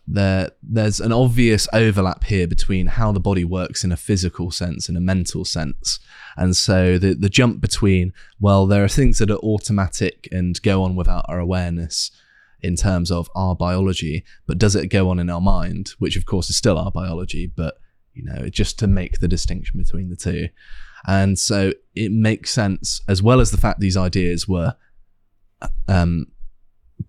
there 0.06 0.50
there's 0.62 1.00
an 1.00 1.12
obvious 1.12 1.66
overlap 1.72 2.24
here 2.24 2.46
between 2.46 2.86
how 2.86 3.10
the 3.10 3.20
body 3.20 3.44
works 3.44 3.84
in 3.84 3.92
a 3.92 3.96
physical 3.96 4.50
sense 4.50 4.88
and 4.88 4.98
a 4.98 5.00
mental 5.00 5.44
sense. 5.44 5.98
And 6.36 6.56
so 6.56 6.98
the 6.98 7.14
the 7.14 7.28
jump 7.28 7.60
between 7.60 8.12
well, 8.40 8.66
there 8.66 8.84
are 8.84 8.88
things 8.88 9.18
that 9.18 9.30
are 9.30 9.38
automatic 9.38 10.28
and 10.30 10.60
go 10.62 10.82
on 10.82 10.94
without 10.94 11.24
our 11.28 11.38
awareness 11.38 12.10
in 12.60 12.76
terms 12.76 13.10
of 13.10 13.30
our 13.34 13.54
biology, 13.54 14.24
but 14.46 14.58
does 14.58 14.74
it 14.74 14.88
go 14.88 15.10
on 15.10 15.18
in 15.18 15.28
our 15.28 15.40
mind, 15.40 15.90
which 15.98 16.16
of 16.16 16.24
course 16.26 16.48
is 16.48 16.56
still 16.56 16.78
our 16.78 16.90
biology, 16.90 17.46
but 17.46 17.78
you 18.14 18.24
know, 18.24 18.48
just 18.48 18.78
to 18.78 18.86
make 18.86 19.18
the 19.18 19.28
distinction 19.28 19.78
between 19.78 20.08
the 20.08 20.16
two. 20.16 20.48
And 21.06 21.38
so 21.38 21.72
it 21.94 22.12
makes 22.12 22.50
sense, 22.50 23.02
as 23.08 23.22
well 23.22 23.40
as 23.40 23.50
the 23.50 23.58
fact 23.58 23.80
these 23.80 23.96
ideas 23.96 24.48
were 24.48 24.76
um, 25.88 26.26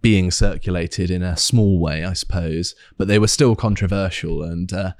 being 0.01 0.31
circulated 0.31 1.11
in 1.11 1.23
a 1.23 1.37
small 1.37 1.79
way, 1.79 2.03
I 2.03 2.13
suppose, 2.13 2.75
but 2.97 3.07
they 3.07 3.19
were 3.19 3.27
still 3.27 3.55
controversial, 3.55 4.43
and 4.43 4.71
uh, 4.71 4.93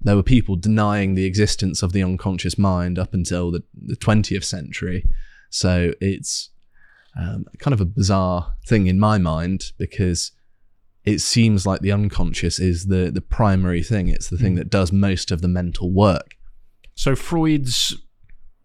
there 0.00 0.16
were 0.16 0.22
people 0.22 0.56
denying 0.56 1.14
the 1.14 1.24
existence 1.24 1.82
of 1.82 1.92
the 1.92 2.02
unconscious 2.02 2.58
mind 2.58 2.98
up 2.98 3.14
until 3.14 3.50
the, 3.50 3.62
the 3.74 3.96
20th 3.96 4.44
century. 4.44 5.04
So 5.50 5.92
it's 6.00 6.50
um, 7.18 7.46
kind 7.58 7.74
of 7.74 7.80
a 7.80 7.86
bizarre 7.86 8.54
thing 8.66 8.86
in 8.86 9.00
my 9.00 9.18
mind 9.18 9.72
because 9.78 10.32
it 11.04 11.20
seems 11.20 11.66
like 11.66 11.80
the 11.80 11.92
unconscious 11.92 12.58
is 12.58 12.86
the 12.86 13.10
the 13.10 13.22
primary 13.22 13.82
thing. 13.82 14.08
It's 14.08 14.28
the 14.28 14.36
thing 14.36 14.56
that 14.56 14.68
does 14.68 14.92
most 14.92 15.30
of 15.30 15.40
the 15.40 15.48
mental 15.48 15.90
work. 15.90 16.36
So 16.94 17.16
Freud's 17.16 17.96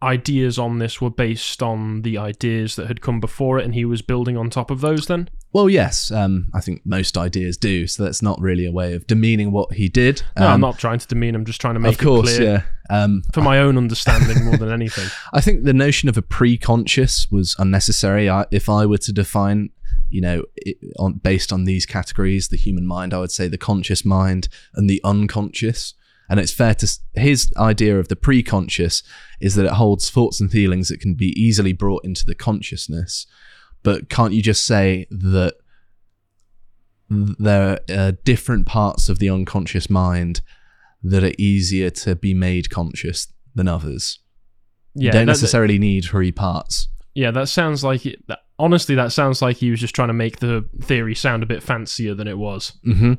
ideas 0.02 0.60
on 0.60 0.80
this 0.80 1.00
were 1.00 1.10
based 1.10 1.64
on 1.64 2.02
the 2.02 2.18
ideas 2.18 2.76
that 2.76 2.88
had 2.88 3.02
come 3.02 3.20
before 3.20 3.60
it, 3.60 3.66
and 3.66 3.74
he 3.74 3.86
was 3.86 4.02
building 4.02 4.36
on 4.36 4.50
top 4.50 4.70
of 4.70 4.82
those. 4.82 5.08
Then, 5.08 5.30
Well, 5.54 5.70
yes, 5.70 6.10
um, 6.12 6.48
I 6.54 6.62
think 6.62 6.82
most 6.84 7.16
ideas 7.18 7.58
do. 7.58 7.86
So 7.86 8.04
that's 8.04 8.22
not 8.24 8.42
really 8.42 8.66
a 8.66 8.72
way 8.72 8.94
of 8.94 9.06
demeaning 9.06 9.52
what 9.52 9.74
he 9.74 9.88
did. 9.88 10.24
no, 10.38 10.48
I'm 10.48 10.54
Um, 10.56 10.62
not 10.62 10.80
trying 10.80 10.98
to 11.00 11.08
demean. 11.08 11.36
I'm 11.36 11.46
just 11.46 11.62
trying 11.62 11.76
to 11.76 11.80
make 11.80 11.94
Of 11.94 12.00
course, 12.00 12.34
it 12.34 12.38
clear 12.38 12.66
yeah. 12.90 13.04
Um, 13.04 13.22
for 13.34 13.42
my 13.42 13.60
own 13.60 13.78
understanding 13.78 14.44
more 14.46 14.58
than 14.58 14.72
anything. 14.72 15.08
I 15.34 15.42
think 15.42 15.64
the 15.64 15.74
notion 15.74 16.10
of 16.10 16.18
a 16.18 16.22
pre-conscious 16.24 17.28
was 17.32 17.56
unnecessary. 17.60 18.30
I, 18.30 18.46
if 18.52 18.68
I 18.68 18.86
were 18.88 18.98
to 18.98 19.14
define, 19.14 19.70
you 20.10 20.22
know, 20.22 20.44
it, 20.56 20.78
on 20.98 21.14
based 21.14 21.54
on 21.54 21.66
these 21.66 21.86
categories, 21.86 22.48
the 22.48 22.58
human 22.58 22.86
mind, 22.88 23.14
I 23.14 23.20
would 23.20 23.32
say 23.32 23.48
the 23.48 23.58
conscious 23.58 24.04
mind 24.04 24.50
and 24.74 24.90
the 24.90 25.00
unconscious. 25.04 25.94
And 26.30 26.40
it's 26.40 26.52
fair 26.54 26.74
to 26.76 26.88
his 27.14 27.52
idea 27.58 28.00
of 28.00 28.08
the 28.08 28.16
pre-conscious 28.16 29.04
is 29.40 29.54
that 29.56 29.66
it 29.66 29.74
holds 29.74 30.10
thoughts 30.10 30.42
and 30.42 30.50
feelings 30.52 30.88
that 30.90 31.00
can 31.00 31.14
be 31.14 31.28
easily 31.40 31.74
brought 31.74 32.04
into 32.04 32.26
the 32.26 32.34
consciousness. 32.34 33.28
But 33.84 34.10
can't 34.10 34.34
you 34.34 34.42
just 34.42 34.66
say 34.66 35.08
that 35.12 35.56
there 37.10 37.80
are 37.90 38.12
different 38.12 38.66
parts 38.66 39.10
of 39.10 39.20
the 39.20 39.30
unconscious 39.30 39.90
mind 39.90 40.42
that 41.04 41.24
are 41.24 41.34
easier 41.38 41.90
to 41.90 42.16
be 42.16 42.34
made 42.34 42.70
conscious 42.70 43.28
than 43.54 43.68
others? 43.68 44.20
Yeah, 44.96 45.08
you 45.08 45.12
don't 45.12 45.26
necessarily 45.28 45.80
need 45.80 46.06
three 46.06 46.32
parts. 46.32 46.88
Yeah, 47.16 47.32
that 47.32 47.50
sounds 47.50 47.84
like 47.84 48.06
it. 48.06 48.26
That, 48.28 48.40
honestly, 48.58 48.96
that 48.96 49.12
sounds 49.12 49.42
like 49.42 49.58
he 49.58 49.70
was 49.70 49.80
just 49.80 49.94
trying 49.94 50.08
to 50.08 50.14
make 50.14 50.40
the 50.40 50.68
theory 50.82 51.14
sound 51.16 51.44
a 51.44 51.48
bit 51.48 51.62
fancier 51.62 52.16
than 52.16 52.28
it 52.28 52.38
was. 52.38 52.74
hmm 52.84 53.14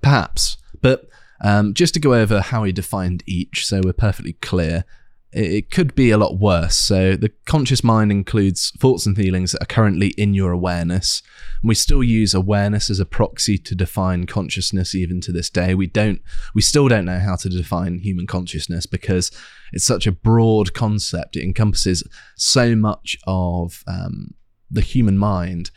Perhaps, 0.00 0.58
but 0.80 1.08
um, 1.42 1.74
just 1.74 1.94
to 1.94 2.00
go 2.00 2.14
over 2.14 2.40
how 2.40 2.62
he 2.64 2.72
defined 2.72 3.22
each, 3.26 3.66
so 3.66 3.80
we're 3.84 3.92
perfectly 3.92 4.34
clear, 4.34 4.84
it, 5.32 5.70
could 5.70 5.94
be 5.94 6.10
a 6.10 6.18
lot 6.18 6.38
worse. 6.38 6.76
So 6.76 7.16
the 7.16 7.30
conscious 7.46 7.82
mind 7.82 8.10
includes 8.10 8.70
thoughts 8.78 9.06
and 9.06 9.16
feelings 9.16 9.52
that 9.52 9.62
are 9.62 9.66
currently 9.66 10.08
in 10.18 10.34
your 10.34 10.52
awareness. 10.52 11.22
And 11.62 11.68
we 11.68 11.74
still 11.74 12.02
use 12.02 12.34
awareness 12.34 12.90
as 12.90 13.00
a 13.00 13.06
proxy 13.06 13.58
to 13.58 13.74
define 13.74 14.26
consciousness 14.26 14.94
even 14.94 15.20
to 15.22 15.32
this 15.32 15.48
day. 15.48 15.74
We 15.74 15.86
don't, 15.86 16.20
we 16.54 16.62
still 16.62 16.88
don't 16.88 17.06
know 17.06 17.18
how 17.18 17.36
to 17.36 17.48
define 17.48 18.00
human 18.00 18.26
consciousness 18.26 18.86
because 18.86 19.30
it's 19.72 19.86
such 19.86 20.06
a 20.06 20.12
broad 20.12 20.74
concept. 20.74 21.36
It 21.36 21.44
encompasses 21.44 22.06
so 22.36 22.76
much 22.76 23.16
of 23.26 23.82
um, 23.86 24.34
the 24.70 24.82
human 24.82 25.16
mind 25.16 25.70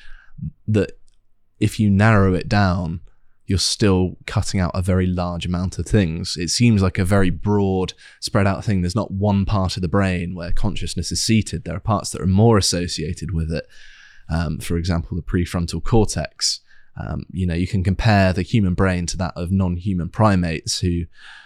that 0.68 0.91
if 1.60 1.80
you 1.80 1.89
narrow 1.89 2.34
it 2.34 2.50
down, 2.50 3.00
you're 3.47 3.60
still 3.60 4.17
cutting 4.25 4.60
out 4.60 4.71
a 4.73 4.81
very 4.81 5.05
large 5.05 5.45
amount 5.45 5.77
of 5.77 5.86
things. 5.86 6.36
It 6.38 6.49
seems 6.49 6.81
like 6.81 6.97
a 6.97 7.05
very 7.05 7.29
broad, 7.29 7.93
spread 8.19 8.47
out 8.47 8.65
thing. 8.65 8.81
There's 8.81 8.95
not 8.95 9.12
one 9.12 9.45
part 9.45 9.75
of 9.77 9.81
the 9.81 9.88
brain 9.88 10.34
where 10.34 10.51
consciousness 10.51 11.12
is 11.12 11.23
seated. 11.23 11.63
There 11.63 11.75
are 11.75 11.79
parts 11.79 12.10
that 12.12 12.21
are 12.21 12.27
more 12.27 12.58
associated 12.58 13.31
with 13.31 13.51
it. 13.51 13.67
Um, 14.29 14.60
for 14.60 14.77
example, 14.77 15.15
the 15.15 15.21
prefrontal 15.21 15.84
cortex. 15.84 16.62
Um, 16.99 17.25
you 17.29 17.45
know, 17.45 17.53
you 17.53 17.67
can 17.67 17.84
compare 17.84 18.34
the 18.34 18.41
human 18.41 18.73
brain 18.73 19.05
to 19.08 19.17
that 19.17 19.34
of 19.36 19.51
non-human 19.51 20.10
primates 20.10 20.79
who 20.79 21.03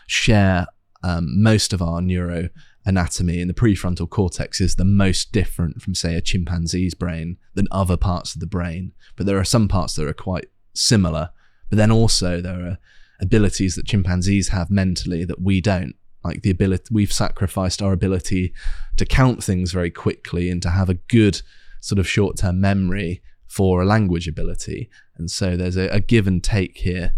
share 0.07 0.67
um, 1.03 1.41
most 1.41 1.73
of 1.73 1.81
our 1.81 2.01
neuroanatomy, 2.01 3.41
and 3.41 3.49
the 3.49 3.53
prefrontal 3.53 4.09
cortex 4.09 4.61
is 4.61 4.75
the 4.75 4.85
most 4.85 5.31
different 5.31 5.81
from, 5.81 5.95
say, 5.95 6.15
a 6.15 6.21
chimpanzee's 6.21 6.93
brain 6.93 7.37
than 7.55 7.67
other 7.71 7.97
parts 7.97 8.35
of 8.35 8.41
the 8.41 8.47
brain. 8.47 8.93
But 9.15 9.25
there 9.25 9.39
are 9.39 9.45
some 9.45 9.67
parts 9.67 9.95
that 9.95 10.07
are 10.07 10.13
quite 10.13 10.47
similar. 10.73 11.31
But 11.69 11.77
then 11.77 11.91
also 11.91 12.41
there 12.41 12.59
are 12.65 12.77
abilities 13.21 13.75
that 13.75 13.85
chimpanzees 13.85 14.49
have 14.49 14.69
mentally 14.69 15.25
that 15.25 15.41
we 15.41 15.61
don't. 15.61 15.95
Like 16.23 16.41
the 16.41 16.49
ability, 16.49 16.85
we've 16.91 17.13
sacrificed 17.13 17.81
our 17.81 17.93
ability 17.93 18.53
to 18.97 19.05
count 19.05 19.43
things 19.43 19.71
very 19.71 19.89
quickly 19.89 20.49
and 20.49 20.61
to 20.63 20.69
have 20.69 20.89
a 20.89 20.95
good 20.95 21.41
sort 21.79 21.99
of 21.99 22.07
short 22.07 22.37
term 22.37 22.59
memory 22.59 23.21
for 23.47 23.81
a 23.81 23.85
language 23.85 24.27
ability. 24.27 24.89
And 25.17 25.31
so 25.31 25.55
there's 25.55 25.77
a, 25.77 25.87
a 25.87 25.99
give 25.99 26.27
and 26.27 26.43
take 26.43 26.79
here. 26.79 27.15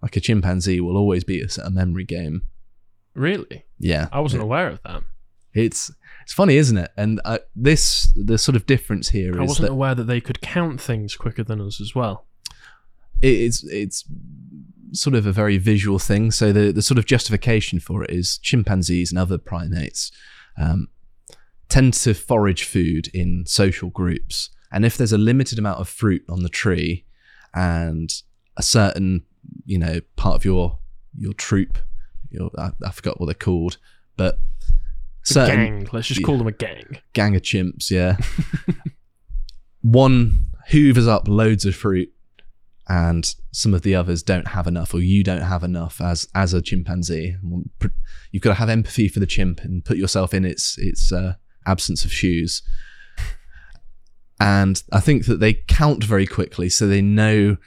Like 0.00 0.16
a 0.16 0.20
chimpanzee 0.20 0.80
will 0.80 0.96
always 0.96 1.24
beat 1.24 1.44
us 1.44 1.58
at 1.58 1.66
a 1.66 1.70
memory 1.70 2.04
game. 2.04 2.42
Really, 3.14 3.64
Yeah. 3.78 4.08
I 4.12 4.20
wasn't 4.20 4.42
aware 4.42 4.68
of 4.68 4.80
that. 4.84 5.02
It's 5.52 5.90
it's 6.22 6.32
funny, 6.32 6.56
isn't 6.56 6.78
it? 6.78 6.92
And 6.96 7.20
uh, 7.24 7.38
this 7.56 8.12
the 8.14 8.38
sort 8.38 8.54
of 8.54 8.66
difference 8.66 9.08
here 9.08 9.36
I 9.36 9.42
wasn't 9.42 9.66
that 9.66 9.72
aware 9.72 9.96
that 9.96 10.04
they 10.04 10.20
could 10.20 10.40
count 10.40 10.80
things 10.80 11.16
quicker 11.16 11.42
than 11.42 11.60
us 11.60 11.80
as 11.80 11.94
well. 11.94 12.26
It's 13.22 13.64
it's 13.64 14.04
sort 14.92 15.14
of 15.14 15.26
a 15.26 15.32
very 15.32 15.58
visual 15.58 15.98
thing. 15.98 16.30
So 16.30 16.52
the 16.52 16.72
the 16.72 16.82
sort 16.82 16.98
of 16.98 17.06
justification 17.06 17.80
for 17.80 18.02
it 18.04 18.10
is 18.10 18.38
chimpanzees 18.38 19.10
and 19.10 19.18
other 19.18 19.38
primates 19.38 20.10
um, 20.58 20.88
tend 21.68 21.94
to 21.94 22.14
forage 22.14 22.64
food 22.64 23.08
in 23.14 23.44
social 23.46 23.90
groups, 23.90 24.50
and 24.72 24.84
if 24.84 24.96
there's 24.96 25.12
a 25.12 25.18
limited 25.18 25.58
amount 25.58 25.80
of 25.80 25.88
fruit 25.88 26.22
on 26.28 26.42
the 26.42 26.48
tree, 26.48 27.04
and 27.54 28.22
a 28.56 28.62
certain 28.62 29.24
you 29.64 29.78
know 29.78 30.00
part 30.16 30.36
of 30.36 30.44
your 30.44 30.78
your 31.16 31.32
troop, 31.32 31.78
your 32.30 32.50
I, 32.58 32.70
I 32.84 32.90
forgot 32.90 33.20
what 33.20 33.26
they're 33.26 33.34
called, 33.34 33.78
but 34.16 34.38
certain 35.22 35.56
gang. 35.56 35.88
Let's 35.92 36.08
just 36.08 36.24
call 36.24 36.38
them 36.38 36.46
a 36.46 36.52
gang. 36.52 36.98
gang 37.12 37.36
of 37.36 37.42
chimps, 37.42 37.90
yeah. 37.90 38.16
One 39.82 40.46
hoovers 40.68 41.06
up 41.06 41.26
loads 41.26 41.64
of 41.64 41.74
fruit 41.74 42.12
and 42.90 43.36
some 43.52 43.72
of 43.72 43.82
the 43.82 43.94
others 43.94 44.20
don't 44.20 44.48
have 44.48 44.66
enough 44.66 44.92
or 44.92 44.98
you 44.98 45.22
don't 45.22 45.42
have 45.42 45.62
enough 45.62 46.00
as 46.00 46.26
as 46.34 46.52
a 46.52 46.60
chimpanzee. 46.60 47.36
You've 48.32 48.42
got 48.42 48.50
to 48.50 48.54
have 48.56 48.68
empathy 48.68 49.06
for 49.08 49.20
the 49.20 49.26
chimp 49.26 49.60
and 49.60 49.84
put 49.84 49.96
yourself 49.96 50.34
in 50.34 50.44
its 50.44 50.76
its 50.76 51.12
uh, 51.12 51.34
absence 51.66 52.04
of 52.04 52.12
shoes. 52.12 52.62
And 54.40 54.82
I 54.92 55.00
think 55.00 55.26
that 55.26 55.38
they 55.40 55.54
count 55.54 56.02
very 56.02 56.26
quickly 56.26 56.68
so 56.68 56.86
they 56.86 57.02
know 57.02 57.58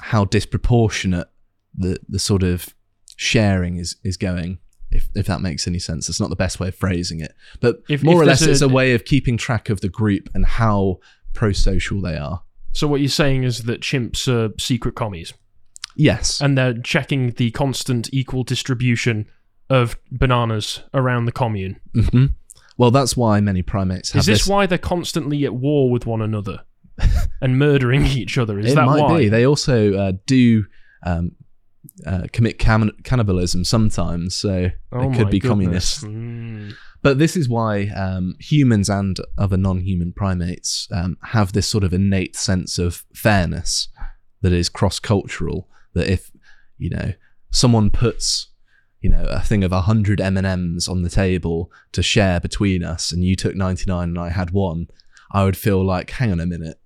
how 0.00 0.24
disproportionate 0.26 1.28
the 1.74 1.98
the 2.08 2.18
sort 2.18 2.42
of 2.42 2.68
sharing 3.16 3.76
is 3.78 3.96
is 4.04 4.16
going 4.16 4.58
if 4.90 5.08
if 5.14 5.26
that 5.26 5.40
makes 5.40 5.66
any 5.66 5.78
sense. 5.78 6.08
It's 6.10 6.20
not 6.20 6.28
the 6.30 6.36
best 6.36 6.60
way 6.60 6.68
of 6.68 6.74
phrasing 6.74 7.20
it, 7.20 7.32
but 7.60 7.82
If- 7.88 8.02
more 8.02 8.16
if 8.16 8.22
or 8.22 8.24
less, 8.26 8.40
there's 8.40 8.60
it's 8.60 8.62
a- 8.62 8.66
a 8.66 8.72
way 8.72 8.92
of 8.92 9.04
keeping 9.06 9.38
track 9.38 9.70
of 9.70 9.80
the 9.80 9.88
group 9.88 10.28
and 10.34 10.44
how 10.44 10.98
pro-social 11.32 12.02
they 12.02 12.16
are. 12.18 12.42
So 12.72 12.86
what 12.88 13.00
you're 13.00 13.08
saying 13.08 13.44
is 13.44 13.64
that 13.64 13.80
chimps 13.82 14.26
are 14.28 14.52
secret 14.58 14.94
commies, 14.94 15.34
Yes, 15.96 16.40
and 16.40 16.56
they're 16.56 16.74
checking 16.74 17.32
the 17.32 17.50
constant 17.50 18.08
equal 18.12 18.44
distribution 18.44 19.26
of 19.68 19.96
bananas 20.10 20.82
around 20.94 21.26
the 21.26 21.32
commune. 21.32 21.80
hmm 21.94 22.26
Well, 22.78 22.90
that's 22.90 23.16
why 23.16 23.40
many 23.40 23.62
primates 23.62 24.12
have 24.12 24.20
Is 24.20 24.26
this 24.26 24.46
why 24.46 24.66
they're 24.66 24.78
constantly 24.78 25.44
at 25.44 25.54
war 25.54 25.90
with 25.90 26.06
one 26.06 26.22
another 26.22 26.62
and 27.42 27.58
murdering 27.58 28.06
each 28.06 28.38
other? 28.38 28.58
Is 28.58 28.72
it 28.72 28.74
that 28.76 28.86
might 28.86 29.02
why? 29.02 29.18
be. 29.18 29.28
They 29.28 29.44
also 29.46 29.94
uh, 29.94 30.12
do 30.26 30.64
um, 31.04 31.32
uh, 32.06 32.22
commit 32.32 32.58
cam- 32.58 32.96
cannibalism 33.04 33.64
sometimes, 33.64 34.34
so 34.34 34.70
Oh 34.92 35.10
it 35.10 35.16
could 35.16 35.24
my 35.26 35.30
be 35.30 35.38
goodness. 35.40 36.00
communist. 36.00 36.04
Mm. 36.04 36.74
But 37.02 37.18
this 37.18 37.36
is 37.36 37.48
why 37.48 37.88
um, 37.88 38.36
humans 38.38 38.88
and 38.88 39.18
other 39.36 39.56
non-human 39.56 40.12
primates 40.12 40.86
um, 40.92 41.18
have 41.24 41.52
this 41.52 41.66
sort 41.66 41.82
of 41.82 41.92
innate 41.92 42.36
sense 42.36 42.78
of 42.78 43.04
fairness 43.12 43.88
that 44.40 44.52
is 44.52 44.68
cross-cultural. 44.68 45.68
That 45.94 46.08
if 46.08 46.30
you 46.78 46.90
know 46.90 47.12
someone 47.50 47.90
puts 47.90 48.48
you 49.00 49.10
know 49.10 49.24
a 49.28 49.40
thing 49.40 49.64
of 49.64 49.72
hundred 49.72 50.20
M 50.20 50.36
and 50.36 50.46
M's 50.46 50.86
on 50.86 51.02
the 51.02 51.10
table 51.10 51.72
to 51.90 52.02
share 52.02 52.38
between 52.38 52.84
us, 52.84 53.12
and 53.12 53.24
you 53.24 53.34
took 53.34 53.56
ninety-nine 53.56 54.10
and 54.10 54.18
I 54.18 54.30
had 54.30 54.52
one, 54.52 54.86
I 55.32 55.44
would 55.44 55.56
feel 55.56 55.84
like, 55.84 56.10
hang 56.10 56.30
on 56.30 56.40
a 56.40 56.46
minute, 56.46 56.80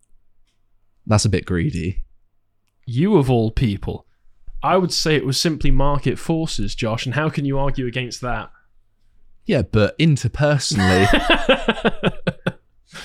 that's 1.06 1.26
a 1.26 1.30
bit 1.30 1.44
greedy. 1.44 2.04
You 2.86 3.16
of 3.16 3.30
all 3.30 3.50
people. 3.50 4.06
I 4.62 4.78
would 4.78 4.92
say 4.92 5.14
it 5.14 5.26
was 5.26 5.40
simply 5.40 5.70
market 5.70 6.18
forces, 6.18 6.74
Josh, 6.74 7.04
and 7.04 7.14
how 7.14 7.28
can 7.28 7.44
you 7.44 7.58
argue 7.58 7.86
against 7.86 8.22
that? 8.22 8.50
Yeah, 9.46 9.62
but 9.62 9.96
interpersonally, 9.98 11.06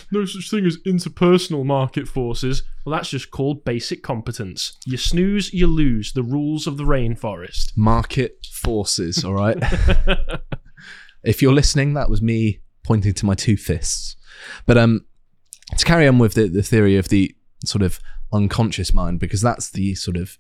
no 0.12 0.26
such 0.26 0.50
thing 0.50 0.66
as 0.66 0.78
interpersonal 0.86 1.64
market 1.64 2.08
forces. 2.08 2.64
Well, 2.86 2.96
that's 2.96 3.10
just 3.10 3.32
called 3.32 3.64
basic 3.64 4.02
competence. 4.02 4.78
You 4.86 4.98
snooze, 4.98 5.54
you 5.54 5.68
lose. 5.68 6.14
The 6.14 6.24
rules 6.24 6.66
of 6.66 6.78
the 6.78 6.84
rainforest. 6.84 7.78
market 7.78 8.46
forces. 8.52 9.24
All 9.24 9.34
right. 9.34 9.58
if 11.24 11.42
you're 11.42 11.54
listening, 11.54 11.94
that 11.94 12.10
was 12.10 12.22
me 12.22 12.60
pointing 12.84 13.14
to 13.14 13.26
my 13.26 13.36
two 13.36 13.58
fists. 13.58 14.16
But 14.66 14.78
um, 14.78 15.06
to 15.78 15.86
carry 15.86 16.08
on 16.08 16.18
with 16.18 16.34
the, 16.34 16.48
the 16.48 16.64
theory 16.64 16.98
of 16.98 17.10
the 17.10 17.36
sort 17.66 17.84
of 17.84 18.00
unconscious 18.34 18.94
mind, 18.94 19.20
because 19.20 19.42
that's 19.42 19.70
the 19.70 19.94
sort 19.96 20.18
of 20.18 20.38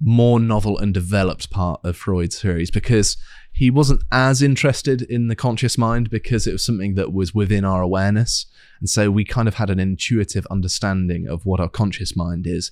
more 0.00 0.38
novel 0.38 0.78
and 0.78 0.94
developed 0.94 1.50
part 1.50 1.80
of 1.84 1.96
Freud's 1.96 2.40
theories, 2.40 2.70
because 2.70 3.16
he 3.52 3.70
wasn't 3.70 4.02
as 4.12 4.40
interested 4.40 5.02
in 5.02 5.28
the 5.28 5.34
conscious 5.34 5.76
mind 5.76 6.10
because 6.10 6.46
it 6.46 6.52
was 6.52 6.64
something 6.64 6.94
that 6.94 7.12
was 7.12 7.34
within 7.34 7.64
our 7.64 7.82
awareness. 7.82 8.46
And 8.78 8.88
so 8.88 9.10
we 9.10 9.24
kind 9.24 9.48
of 9.48 9.54
had 9.54 9.68
an 9.70 9.80
intuitive 9.80 10.46
understanding 10.50 11.26
of 11.26 11.44
what 11.44 11.58
our 11.58 11.68
conscious 11.68 12.14
mind 12.14 12.46
is 12.46 12.70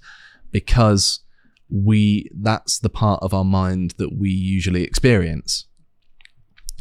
because 0.53 1.21
we 1.69 2.31
that's 2.41 2.79
the 2.79 2.89
part 2.89 3.21
of 3.23 3.35
our 3.35 3.45
mind 3.45 3.95
that 3.99 4.17
we 4.17 4.31
usually 4.31 4.85
experience 4.85 5.67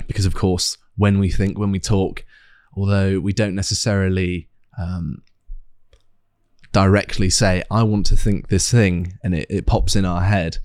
because 0.07 0.25
of 0.25 0.35
course 0.35 0.77
when 0.95 1.17
we 1.17 1.29
think 1.29 1.57
when 1.57 1.71
we 1.71 1.79
talk 1.79 2.23
although 2.77 3.19
we 3.19 3.33
don't 3.33 3.55
necessarily 3.55 4.47
um, 4.77 5.23
directly 6.75 7.29
say 7.29 7.63
i 7.71 7.81
want 7.81 8.05
to 8.05 8.17
think 8.17 8.49
this 8.49 8.69
thing 8.69 9.17
and 9.23 9.33
it, 9.33 9.47
it 9.49 9.65
pops 9.65 9.95
in 9.95 10.03
our 10.03 10.19
head 10.19 10.57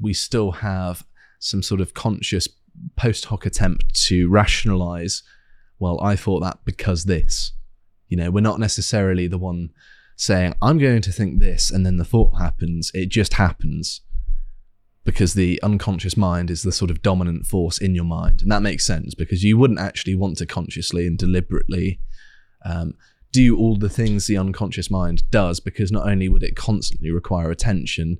we 0.00 0.14
still 0.14 0.50
have 0.50 1.04
some 1.40 1.62
sort 1.62 1.82
of 1.82 1.92
conscious 1.92 2.48
post 2.96 3.26
hoc 3.26 3.44
attempt 3.44 3.94
to 3.94 4.30
rationalize 4.30 5.22
well 5.78 6.00
i 6.00 6.16
thought 6.16 6.40
that 6.40 6.58
because 6.64 7.04
this. 7.04 7.52
You 8.06 8.16
know 8.16 8.30
we're 8.30 8.40
not 8.40 8.58
necessarily 8.58 9.26
the 9.26 9.36
one 9.36 9.68
saying 10.16 10.54
i'm 10.62 10.78
going 10.78 11.02
to 11.02 11.12
think 11.12 11.38
this 11.38 11.70
and 11.70 11.84
then 11.84 11.98
the 11.98 12.04
thought 12.12 12.38
happens. 12.38 12.90
It 12.94 13.10
just 13.10 13.34
happens 13.34 14.00
because 15.04 15.34
the 15.34 15.60
unconscious 15.62 16.16
mind 16.16 16.50
is 16.50 16.62
the 16.62 16.72
sort 16.72 16.90
of 16.90 17.02
dominant 17.02 17.44
force 17.44 17.76
in 17.76 17.94
your 17.94 18.06
mind. 18.06 18.40
And 18.40 18.50
that 18.50 18.62
makes 18.62 18.86
sense 18.86 19.14
because 19.14 19.44
you 19.44 19.58
wouldn't 19.58 19.80
actually 19.80 20.14
want 20.14 20.38
to 20.38 20.46
consciously 20.46 21.06
and 21.06 21.18
deliberately 21.18 22.00
um, 22.64 22.94
do 23.46 23.56
all 23.60 23.76
the 23.76 23.88
things 24.00 24.26
the 24.26 24.36
unconscious 24.36 24.90
mind 24.90 25.18
does 25.30 25.60
because 25.60 25.90
not 25.92 26.06
only 26.12 26.28
would 26.28 26.42
it 26.42 26.54
constantly 26.56 27.10
require 27.10 27.50
attention 27.50 28.18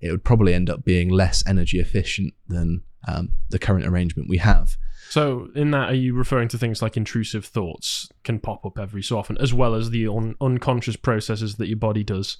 it 0.00 0.10
would 0.10 0.24
probably 0.24 0.52
end 0.54 0.68
up 0.70 0.84
being 0.84 1.08
less 1.08 1.42
energy 1.46 1.78
efficient 1.80 2.32
than 2.48 2.82
um, 3.08 3.30
the 3.50 3.58
current 3.58 3.86
arrangement 3.86 4.28
we 4.28 4.38
have 4.38 4.76
So, 5.08 5.48
in 5.54 5.70
that, 5.70 5.90
are 5.90 5.94
you 6.04 6.12
referring 6.14 6.48
to 6.48 6.58
things 6.58 6.82
like 6.82 6.96
intrusive 6.96 7.44
thoughts 7.56 8.08
can 8.24 8.40
pop 8.40 8.66
up 8.66 8.76
every 8.78 9.02
so 9.02 9.16
often, 9.20 9.36
as 9.38 9.52
well 9.54 9.74
as 9.80 9.90
the 9.90 10.04
un- 10.08 10.34
unconscious 10.40 10.96
processes 10.96 11.54
that 11.58 11.68
your 11.68 11.78
body 11.88 12.02
does? 12.04 12.38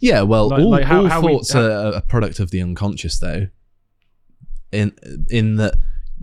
Yeah, 0.00 0.22
well, 0.22 0.48
Like- 0.48 0.60
all, 0.60 0.70
like 0.76 0.84
how- 0.84 1.02
all 1.02 1.08
how 1.08 1.20
we- 1.20 1.26
thoughts 1.28 1.52
how- 1.52 1.60
are 1.62 1.92
a 1.94 2.02
product 2.02 2.40
of 2.40 2.50
the 2.50 2.60
unconscious, 2.68 3.16
though. 3.20 3.46
In 4.72 4.92
in 5.30 5.46
that 5.56 5.74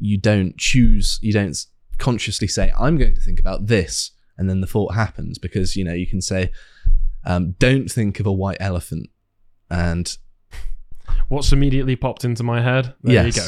you 0.10 0.18
don't 0.18 0.58
choose, 0.58 1.18
you 1.22 1.32
don't 1.32 1.58
consciously 1.98 2.48
say, 2.58 2.66
"I'm 2.78 2.98
going 2.98 3.16
to 3.16 3.22
think 3.22 3.40
about 3.40 3.68
this," 3.68 4.12
and 4.42 4.50
then 4.50 4.60
the 4.60 4.66
thought 4.66 4.96
happens 4.96 5.38
because 5.38 5.76
you 5.76 5.86
know 5.86 5.94
you 5.94 6.08
can 6.08 6.20
say, 6.20 6.52
um, 7.26 7.52
"Don't 7.60 7.90
think 7.90 8.20
of 8.20 8.26
a 8.26 8.34
white 8.34 8.58
elephant," 8.60 9.10
and 9.70 10.18
What's 11.28 11.52
immediately 11.52 11.96
popped 11.96 12.26
into 12.26 12.44
my 12.44 12.62
head? 12.62 12.94
There 13.04 13.26
yes. 13.26 13.36
you 13.36 13.42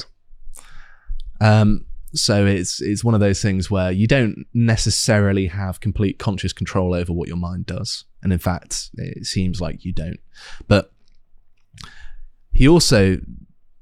go. 1.41 1.45
Um, 1.45 1.85
so 2.13 2.45
it's 2.45 2.81
it's 2.81 3.03
one 3.03 3.13
of 3.13 3.19
those 3.19 3.41
things 3.41 3.69
where 3.71 3.91
you 3.91 4.07
don't 4.07 4.45
necessarily 4.53 5.47
have 5.47 5.79
complete 5.79 6.19
conscious 6.19 6.53
control 6.53 6.93
over 6.93 7.11
what 7.11 7.27
your 7.27 7.37
mind 7.37 7.65
does, 7.65 8.05
and 8.21 8.31
in 8.31 8.39
fact, 8.39 8.91
it 8.95 9.25
seems 9.25 9.59
like 9.59 9.83
you 9.83 9.93
don't. 9.93 10.19
But 10.67 10.91
he 12.51 12.67
also 12.67 13.17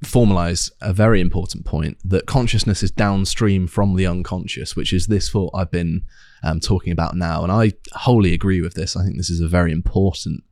formalized 0.03 0.71
a 0.81 0.93
very 0.93 1.21
important 1.21 1.65
point 1.65 1.97
that 2.03 2.25
consciousness 2.25 2.81
is 2.81 2.91
downstream 2.91 3.67
from 3.67 3.95
the 3.95 4.07
unconscious, 4.07 4.75
which 4.75 4.93
is 4.93 5.07
this 5.07 5.29
thought 5.29 5.51
I've 5.53 5.71
been 5.71 6.03
um, 6.43 6.59
talking 6.59 6.91
about 6.91 7.15
now, 7.15 7.43
and 7.43 7.51
I 7.51 7.73
wholly 7.93 8.33
agree 8.33 8.61
with 8.61 8.73
this. 8.73 8.95
I 8.95 9.03
think 9.03 9.17
this 9.17 9.29
is 9.29 9.41
a 9.41 9.47
very 9.47 9.71
important 9.71 10.43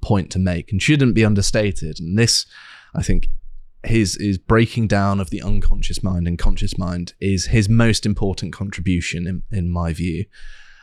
point 0.00 0.30
to 0.32 0.38
make 0.38 0.70
and 0.70 0.80
shouldn't 0.80 1.14
be 1.14 1.24
understated. 1.24 1.98
And 2.00 2.18
this, 2.18 2.46
I 2.94 3.02
think, 3.02 3.28
his 3.84 4.16
his 4.20 4.38
breaking 4.38 4.88
down 4.88 5.20
of 5.20 5.30
the 5.30 5.40
unconscious 5.40 6.02
mind 6.02 6.26
and 6.26 6.38
conscious 6.38 6.76
mind 6.76 7.14
is 7.20 7.46
his 7.46 7.68
most 7.68 8.04
important 8.04 8.52
contribution 8.52 9.26
in, 9.26 9.42
in 9.56 9.70
my 9.70 9.92
view 9.92 10.24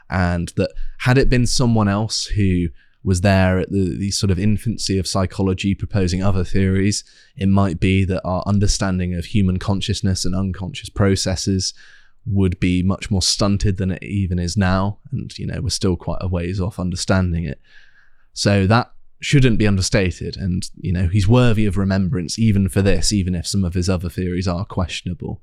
and 0.10 0.54
that 0.56 0.72
had 1.00 1.18
it 1.18 1.30
been 1.30 1.46
someone 1.46 1.88
else 1.88 2.26
who 2.26 2.68
was 3.06 3.22
there 3.22 3.60
at 3.60 3.72
the, 3.72 3.96
the 3.98 4.12
sort 4.12 4.32
of 4.32 4.40
infancy 4.40 4.98
of 4.98 5.08
psychology 5.08 5.76
proposing 5.76 6.24
other 6.24 6.44
theories. 6.44 7.04
It 7.38 7.48
might 7.48 7.80
be 7.80 8.04
that 8.06 8.24
our 8.26 8.44
understanding 8.46 9.14
of 9.14 9.26
human 9.26 9.60
consciousness 9.60 10.26
and 10.26 10.36
unconscious 10.36 10.90
processes 10.90 11.74
would 12.26 12.60
be 12.60 12.82
much 12.82 13.12
more 13.12 13.22
stunted 13.22 13.78
than 13.78 13.92
it 13.92 14.02
even 14.02 14.40
is 14.40 14.58
now 14.58 14.98
and 15.12 15.38
you 15.38 15.46
know 15.46 15.62
we're 15.62 15.70
still 15.70 15.96
quite 15.96 16.18
a 16.22 16.28
ways 16.28 16.60
off 16.60 16.80
understanding 16.80 17.46
it. 17.46 17.62
So 18.34 18.66
that 18.66 18.92
shouldn't 19.22 19.60
be 19.60 19.68
understated 19.68 20.36
and 20.36 20.68
you 20.76 20.92
know 20.92 21.08
he's 21.08 21.28
worthy 21.28 21.68
of 21.68 21.78
remembrance 21.78 22.40
even 22.40 22.68
for 22.68 22.82
this 22.82 23.14
even 23.14 23.36
if 23.36 23.46
some 23.46 23.64
of 23.64 23.76
his 23.76 23.90
other 23.90 24.10
theories 24.10 24.48
are 24.48 24.66
questionable. 24.66 25.42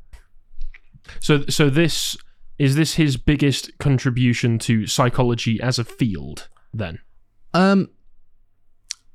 So, 1.20 1.44
so 1.48 1.70
this 1.70 2.16
is 2.58 2.74
this 2.74 2.94
his 2.94 3.16
biggest 3.16 3.76
contribution 3.78 4.58
to 4.60 4.86
psychology 4.86 5.60
as 5.60 5.78
a 5.78 5.84
field? 5.84 6.48
Then, 6.72 7.00
um 7.54 7.88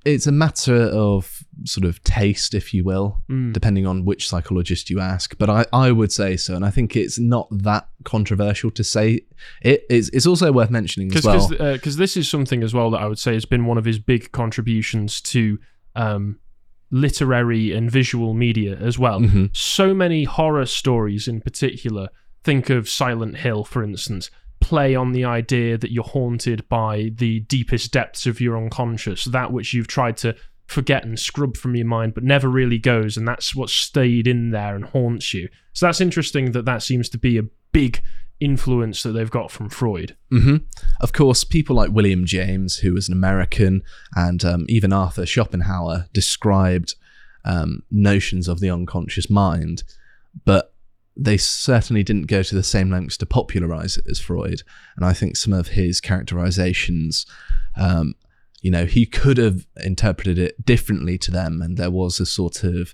it's 0.05 0.25
a 0.27 0.31
matter 0.31 0.83
of 0.93 1.43
sort 1.65 1.83
of 1.83 2.01
taste 2.03 2.53
if 2.53 2.73
you 2.73 2.83
will 2.83 3.21
Mm. 3.29 3.51
depending 3.51 3.85
on 3.85 4.05
which 4.05 4.29
psychologist 4.29 4.89
you 4.89 4.99
ask 4.99 5.37
but 5.37 5.49
i 5.49 5.65
i 5.73 5.91
would 5.91 6.11
say 6.11 6.37
so 6.37 6.55
and 6.55 6.63
i 6.63 6.69
think 6.69 6.95
it's 6.95 7.19
not 7.19 7.47
that 7.51 7.89
controversial 8.05 8.71
to 8.71 8.83
say 8.83 9.21
it 9.61 9.83
is 9.89 10.09
it's 10.13 10.25
also 10.27 10.51
worth 10.51 10.69
mentioning 10.69 11.09
as 11.09 11.15
because 11.21 11.49
well 11.59 11.73
because 11.73 11.97
this 11.97 12.15
is 12.15 12.29
something 12.29 12.63
as 12.63 12.73
well 12.73 12.89
that 12.91 13.01
I 13.01 13.07
would 13.07 13.19
say 13.19 13.33
has 13.33 13.45
been 13.45 13.65
one 13.65 13.77
of 13.77 13.85
his 13.85 13.99
big 13.99 14.31
contributions 14.31 15.19
to 15.21 15.59
um, 15.95 16.39
literary 16.91 17.73
and 17.73 17.91
visual 17.91 18.33
media 18.33 18.77
as 18.77 18.97
well. 18.97 19.19
Mhm. 19.19 19.49
So 19.55 19.93
many 19.93 20.23
horror 20.23 20.65
stories, 20.65 21.27
in 21.27 21.41
particular, 21.41 22.07
think 22.43 22.69
of 22.69 22.87
Silent 22.87 23.37
Hill, 23.37 23.63
for 23.65 23.83
instance, 23.83 24.31
play 24.59 24.95
on 24.95 25.11
the 25.11 25.25
idea 25.25 25.77
that 25.77 25.91
you're 25.91 26.03
haunted 26.03 26.67
by 26.69 27.11
the 27.15 27.41
deepest 27.41 27.91
depths 27.91 28.25
of 28.25 28.41
your 28.41 28.57
unconscious, 28.57 29.25
that 29.25 29.51
which 29.51 29.73
you've 29.73 29.87
tried 29.87 30.17
to 30.17 30.35
forget 30.65 31.05
and 31.05 31.19
scrub 31.19 31.55
from 31.55 31.75
your 31.75 31.85
mind, 31.85 32.13
but 32.13 32.23
never 32.23 32.49
really 32.49 32.77
goes, 32.77 33.17
and 33.17 33.27
that's 33.27 33.55
what 33.55 33.69
stayed 33.69 34.27
in 34.27 34.51
there 34.51 34.75
and 34.75 34.85
haunts 34.85 35.33
you. 35.33 35.47
So 35.73 35.85
that's 35.85 36.01
interesting 36.01 36.51
that 36.51 36.65
that 36.65 36.83
seems 36.83 37.07
to 37.09 37.17
be 37.17 37.37
a 37.37 37.43
big 37.71 38.01
influence 38.39 39.01
that 39.03 39.13
they've 39.13 39.31
got 39.31 39.49
from 39.49 39.69
Freud. 39.69 40.15
hmm 40.29 40.57
Of 40.99 41.13
course, 41.13 41.43
people 41.43 41.75
like 41.75 41.91
William 41.91 42.25
James, 42.25 42.77
who 42.77 42.93
was 42.93 43.07
an 43.07 43.13
American, 43.13 43.81
and 44.15 44.43
um, 44.43 44.65
even 44.67 44.93
Arthur 44.93 45.25
Schopenhauer 45.25 46.07
described 46.13 46.95
um, 47.45 47.83
notions 47.89 48.47
of 48.47 48.59
the 48.59 48.69
unconscious 48.69 49.29
mind, 49.29 49.83
but 50.45 50.73
they 51.19 51.37
certainly 51.37 52.03
didn't 52.03 52.27
go 52.27 52.43
to 52.43 52.55
the 52.55 52.63
same 52.63 52.91
lengths 52.91 53.17
to 53.17 53.25
popularize 53.25 53.97
it 53.97 54.05
as 54.09 54.19
Freud. 54.19 54.61
And 54.95 55.05
I 55.05 55.13
think 55.13 55.35
some 55.35 55.53
of 55.53 55.69
his 55.69 55.99
characterizations, 55.99 57.25
um, 57.75 58.13
you 58.61 58.69
know, 58.71 58.85
he 58.85 59.05
could 59.05 59.37
have 59.37 59.65
interpreted 59.83 60.37
it 60.37 60.65
differently 60.65 61.17
to 61.19 61.31
them, 61.31 61.61
and 61.61 61.77
there 61.77 61.91
was 61.91 62.19
a 62.19 62.25
sort 62.25 62.63
of 62.63 62.93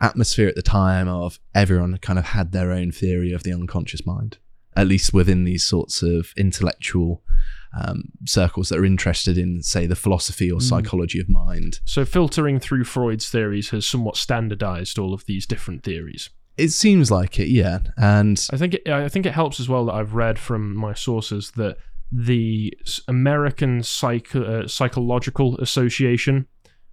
atmosphere 0.00 0.48
at 0.48 0.56
the 0.56 0.62
time 0.62 1.08
of 1.08 1.38
everyone 1.54 1.96
kind 1.98 2.18
of 2.18 2.26
had 2.26 2.52
their 2.52 2.72
own 2.72 2.90
theory 2.92 3.32
of 3.32 3.42
the 3.42 3.52
unconscious 3.52 4.04
mind. 4.04 4.38
at 4.76 4.86
least 4.86 5.12
within 5.12 5.44
these 5.44 5.66
sorts 5.66 6.02
of 6.02 6.32
intellectual 6.36 7.22
um, 7.78 8.04
circles 8.26 8.68
that 8.68 8.78
are 8.78 8.84
interested 8.84 9.38
in, 9.38 9.62
say, 9.62 9.86
the 9.86 9.96
philosophy 9.96 10.50
or 10.50 10.60
psychology 10.60 11.20
of 11.20 11.28
mind. 11.28 11.80
So 11.84 12.04
filtering 12.04 12.58
through 12.58 12.84
Freud's 12.84 13.28
theories 13.28 13.70
has 13.70 13.86
somewhat 13.86 14.16
standardized 14.16 14.98
all 14.98 15.14
of 15.14 15.24
these 15.26 15.46
different 15.46 15.82
theories. 15.82 16.30
It 16.56 16.68
seems 16.68 17.10
like 17.10 17.38
it, 17.38 17.48
yeah. 17.48 17.78
And 17.96 18.44
I 18.52 18.56
think 18.56 18.74
it, 18.74 18.88
I 18.88 19.08
think 19.08 19.26
it 19.26 19.32
helps 19.32 19.58
as 19.58 19.68
well 19.68 19.86
that 19.86 19.94
I've 19.94 20.14
read 20.14 20.38
from 20.38 20.76
my 20.76 20.94
sources 20.94 21.52
that 21.52 21.78
the 22.10 22.76
American 23.08 23.82
Psych- 23.82 24.36
uh, 24.36 24.68
Psychological 24.68 25.56
Association 25.58 26.46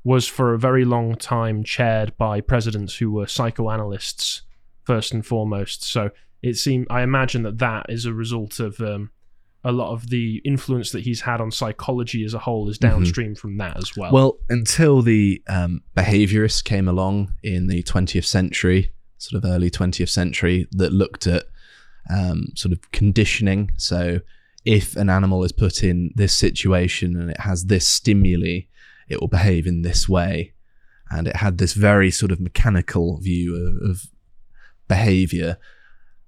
was 0.04 0.28
for 0.28 0.54
a 0.54 0.60
very 0.60 0.86
long 0.86 1.16
time 1.16 1.64
chaired 1.64 2.18
by 2.18 2.40
presidents 2.40 2.96
who 2.96 3.12
were 3.12 3.28
psychoanalysts 3.28 4.44
first 4.84 5.14
and 5.14 5.26
foremost. 5.26 5.84
So 5.84 6.10
it 6.42 6.56
seemed 6.56 6.88
I 6.90 7.02
imagine 7.02 7.44
that 7.44 7.58
that 7.58 7.88
is 7.90 8.06
a 8.06 8.14
result 8.14 8.62
of 8.62 8.80
um, 8.80 9.12
a 9.64 9.72
lot 9.74 9.92
of 9.92 10.10
the 10.10 10.42
influence 10.46 10.92
that 10.92 11.02
he's 11.02 11.22
had 11.22 11.42
on 11.42 11.52
psychology 11.52 12.24
as 12.24 12.34
a 12.34 12.40
whole 12.40 12.70
is 12.70 12.78
downstream 12.78 13.36
from 13.36 13.58
that 13.58 13.76
as 13.76 13.96
well. 13.98 14.12
Well, 14.12 14.40
until 14.48 15.02
the 15.02 15.44
um, 15.50 15.82
behaviorists 15.98 16.64
came 16.64 16.88
along 16.88 17.34
in 17.44 17.68
the 17.68 17.84
20th 17.84 18.26
century, 18.26 18.92
sort 19.20 19.44
of 19.44 19.50
early 19.50 19.70
20th 19.70 20.10
century, 20.10 20.68
that 20.72 20.92
looked 20.92 21.28
at 21.28 21.46
um, 22.10 22.48
sort 22.56 22.72
of 22.72 22.92
conditioning. 22.92 23.72
So, 23.78 24.22
if 24.66 24.96
an 24.96 25.10
animal 25.10 25.44
is 25.44 25.52
put 25.52 25.84
in 25.84 26.12
this 26.16 26.34
situation 26.34 27.16
and 27.20 27.30
it 27.30 27.40
has 27.40 27.66
this 27.66 27.88
stimuli, 27.88 28.62
it 29.08 29.22
will 29.22 29.28
behave 29.28 29.66
in 29.66 29.84
this 29.84 30.10
way. 30.10 30.54
And 31.10 31.28
it 31.28 31.38
had 31.38 31.58
this 31.58 31.74
very 31.74 32.12
sort 32.12 32.32
of 32.32 32.40
mechanical 32.40 33.20
view 33.20 33.56
of, 33.56 33.90
of 33.90 34.08
behavior. 34.88 35.58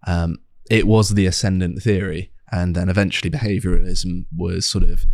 Um, 0.08 0.40
it 0.70 0.88
was 0.88 1.10
the 1.10 1.26
ascendant 1.26 1.84
theory. 1.84 2.32
And 2.52 2.76
then 2.76 2.90
eventually 2.90 3.30
behavioralism 3.30 4.26
was 4.36 4.66
sort 4.66 4.84
of 4.84 5.06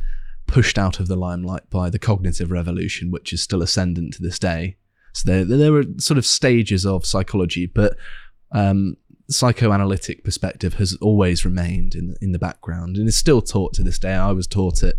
pushed 0.48 0.78
out 0.78 1.00
of 1.00 1.08
the 1.08 1.16
limelight 1.16 1.70
by 1.70 1.90
the 1.90 2.00
cognitive 2.00 2.52
revolution, 2.52 3.12
which 3.12 3.34
is 3.34 3.44
still 3.44 3.62
ascendant 3.62 4.14
to 4.14 4.22
this 4.22 4.40
day. 4.40 4.78
So 5.24 5.44
there, 5.44 5.58
there 5.58 5.72
were 5.72 5.86
sort 5.98 6.18
of 6.18 6.26
stages 6.26 6.86
of 6.86 7.06
psychology, 7.06 7.66
but 7.66 7.96
um, 8.52 8.98
psychoanalytic 9.30 10.24
perspective 10.24 10.76
has 10.76 10.96
always 11.02 11.44
remained 11.46 11.96
in 11.96 12.16
in 12.22 12.32
the 12.32 12.40
background 12.40 12.98
and 12.98 13.08
is 13.08 13.18
still 13.18 13.42
taught 13.42 13.74
to 13.76 13.84
this 13.84 14.00
day. 14.00 14.14
I 14.14 14.32
was 14.32 14.48
taught 14.48 14.84
it 14.84 14.96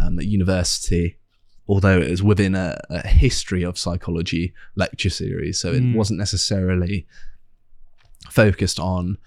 um, 0.00 0.18
at 0.18 0.26
university, 0.26 1.18
although 1.66 1.98
it 2.00 2.10
was 2.10 2.22
within 2.22 2.54
a, 2.54 2.78
a 2.90 3.06
history 3.06 3.62
of 3.64 3.76
psychology 3.78 4.54
lecture 4.76 5.10
series, 5.10 5.58
so 5.60 5.72
it 5.72 5.82
Mm. 5.82 5.94
wasn't 5.96 6.18
necessarily 6.18 7.06
focused 8.30 8.78
on 8.80 9.18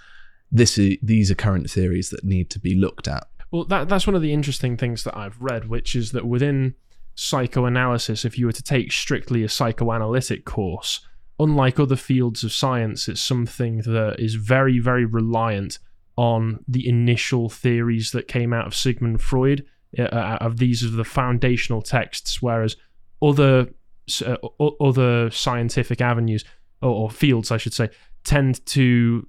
this. 0.51 0.77
i- 0.79 0.97
These 1.01 1.31
are 1.31 1.35
current 1.35 1.69
theories 1.69 2.09
that 2.09 2.23
need 2.23 2.49
to 2.51 2.59
be 2.59 2.75
looked 2.75 3.07
at. 3.07 3.27
Well, 3.51 3.65
that 3.65 3.89
that's 3.89 4.07
one 4.07 4.15
of 4.15 4.21
the 4.21 4.33
interesting 4.33 4.77
things 4.77 5.03
that 5.03 5.15
I've 5.17 5.39
read, 5.41 5.67
which 5.67 5.95
is 5.95 6.11
that 6.11 6.25
within 6.25 6.75
psychoanalysis, 7.15 8.25
if 8.25 8.37
you 8.37 8.45
were 8.45 8.51
to 8.51 8.63
take 8.63 8.91
strictly 8.91 9.43
a 9.43 9.49
psychoanalytic 9.49 10.45
course, 10.45 11.05
unlike 11.39 11.79
other 11.79 11.95
fields 11.95 12.43
of 12.43 12.51
science, 12.51 13.07
it's 13.07 13.21
something 13.21 13.77
that 13.79 14.15
is 14.19 14.35
very, 14.35 14.79
very 14.79 15.05
reliant 15.05 15.79
on 16.15 16.63
the 16.67 16.87
initial 16.87 17.49
theories 17.49 18.11
that 18.11 18.27
came 18.27 18.53
out 18.53 18.67
of 18.67 18.75
Sigmund 18.75 19.21
Freud. 19.21 19.65
Uh, 19.97 20.03
uh, 20.03 20.37
of 20.39 20.57
these 20.57 20.83
are 20.83 20.89
the 20.89 21.03
foundational 21.03 21.81
texts, 21.81 22.41
whereas 22.41 22.77
other 23.21 23.67
uh, 24.25 24.35
other 24.79 25.29
scientific 25.31 26.01
avenues 26.01 26.45
or, 26.81 26.89
or 26.89 27.11
fields, 27.11 27.51
I 27.51 27.57
should 27.57 27.73
say, 27.73 27.89
tend 28.23 28.65
to 28.67 29.27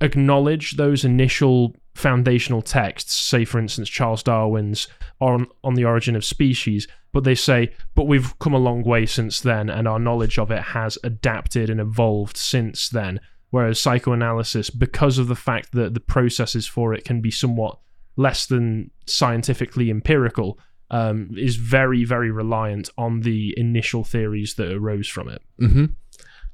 acknowledge 0.00 0.76
those 0.76 1.04
initial 1.04 1.76
foundational 1.94 2.62
texts, 2.62 3.14
say 3.14 3.44
for 3.44 3.58
instance 3.58 3.88
Charles 3.88 4.22
Darwin's 4.22 4.88
on 5.20 5.46
on 5.64 5.74
the 5.74 5.84
origin 5.84 6.16
of 6.16 6.24
species, 6.24 6.86
but 7.12 7.24
they 7.24 7.34
say, 7.34 7.72
but 7.94 8.04
we've 8.04 8.38
come 8.38 8.54
a 8.54 8.58
long 8.58 8.82
way 8.82 9.06
since 9.06 9.40
then, 9.40 9.68
and 9.68 9.88
our 9.88 9.98
knowledge 9.98 10.38
of 10.38 10.50
it 10.50 10.62
has 10.62 10.96
adapted 11.02 11.68
and 11.68 11.80
evolved 11.80 12.36
since 12.36 12.88
then. 12.88 13.20
Whereas 13.50 13.80
psychoanalysis, 13.80 14.70
because 14.70 15.18
of 15.18 15.26
the 15.26 15.34
fact 15.34 15.72
that 15.72 15.94
the 15.94 16.00
processes 16.00 16.68
for 16.68 16.94
it 16.94 17.04
can 17.04 17.20
be 17.20 17.32
somewhat 17.32 17.78
less 18.16 18.46
than 18.46 18.92
scientifically 19.06 19.90
empirical, 19.90 20.56
um, 20.90 21.30
is 21.36 21.56
very, 21.56 22.04
very 22.04 22.30
reliant 22.30 22.90
on 22.96 23.20
the 23.20 23.54
initial 23.56 24.04
theories 24.04 24.54
that 24.54 24.72
arose 24.72 25.08
from 25.08 25.28
it. 25.28 25.42
hmm 25.58 25.86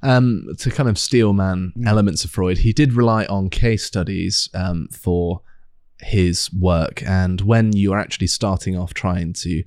Um, 0.03 0.47
to 0.59 0.69
kind 0.69 0.87
of 0.87 0.99
steel 0.99 1.33
man 1.33 1.73
elements 1.85 2.23
of 2.23 2.31
Freud, 2.31 2.59
he 2.59 2.71
did 2.71 2.93
rely 2.93 3.25
on 3.25 3.49
case 3.49 3.83
studies 3.83 4.47
um, 4.53 4.87
for 4.89 5.41
his 5.99 6.53
work. 6.53 7.01
And 7.03 7.41
when 7.41 7.73
you're 7.73 7.99
actually 7.99 8.27
starting 8.27 8.77
off 8.77 8.93
trying 8.93 9.33
to 9.33 9.63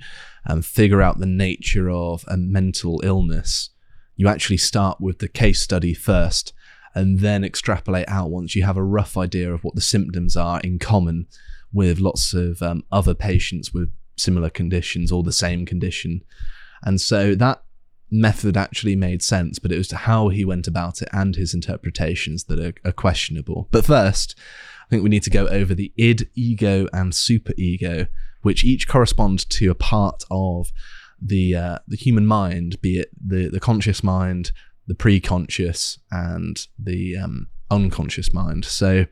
um, 0.47 0.63
figure 0.63 1.03
out 1.03 1.19
the 1.19 1.27
nature 1.27 1.91
of 1.91 2.25
a 2.29 2.37
mental 2.37 3.01
illness, 3.03 3.71
you 4.17 4.29
actually 4.29 4.59
start 4.59 5.01
with 5.01 5.19
the 5.19 5.29
case 5.29 5.61
study 5.61 5.95
first 5.95 6.53
and 6.95 7.21
then 7.21 7.45
extrapolate 7.45 8.09
out 8.09 8.31
once 8.31 8.55
you 8.55 8.65
have 8.65 8.77
a 8.77 8.83
rough 8.83 9.17
idea 9.17 9.53
of 9.53 9.65
what 9.65 9.75
the 9.75 9.81
symptoms 9.81 10.37
are 10.37 10.61
in 10.61 10.79
common 10.79 11.27
with 11.73 12.01
lots 12.01 12.35
of 12.35 12.63
um, 12.63 12.85
other 12.91 13.15
patients 13.15 13.73
with 13.73 13.91
similar 14.17 14.51
conditions 14.51 15.11
or 15.11 15.23
the 15.23 15.33
same 15.33 15.65
condition. 15.65 16.23
And 16.83 17.01
so 17.01 17.35
that 17.37 17.63
method 18.11 18.57
actually 18.57 18.97
made 18.97 19.23
sense, 19.23 19.59
but 19.59 19.73
it 19.73 19.79
was 19.79 19.89
to 19.89 19.97
how 19.97 20.29
he 20.29 20.45
went 20.45 20.67
about 20.67 21.01
it 21.03 21.09
and 21.13 21.37
his 21.37 21.55
interpretations 21.55 22.45
that 22.45 22.59
are, 22.59 22.75
are 22.85 22.93
questionable. 22.93 23.69
But 23.71 23.87
first, 23.87 24.35
I 24.87 24.89
think 24.91 25.03
we 25.03 25.09
need 25.09 25.23
to 25.23 25.31
go 25.31 25.47
over 25.47 25.75
the 25.75 25.93
id, 25.97 26.29
ego, 26.35 26.89
and 26.93 27.13
superego, 27.13 28.09
which 28.43 28.65
each 28.65 28.89
correspond 28.89 29.49
to 29.51 29.71
a 29.71 29.75
part 29.75 30.25
of 30.31 30.73
the 31.23 31.55
uh, 31.55 31.79
the 31.87 31.97
human 31.97 32.27
mind, 32.27 32.81
be 32.81 32.99
it 32.99 33.11
the 33.25 33.49
the 33.49 33.61
conscious 33.61 34.03
mind, 34.03 34.53
the 34.87 34.95
pre-conscious, 34.95 35.99
and 36.11 36.67
the 36.79 37.17
um, 37.17 37.49
unconscious 37.71 38.33
mind. 38.33 38.65
So. 38.65 39.07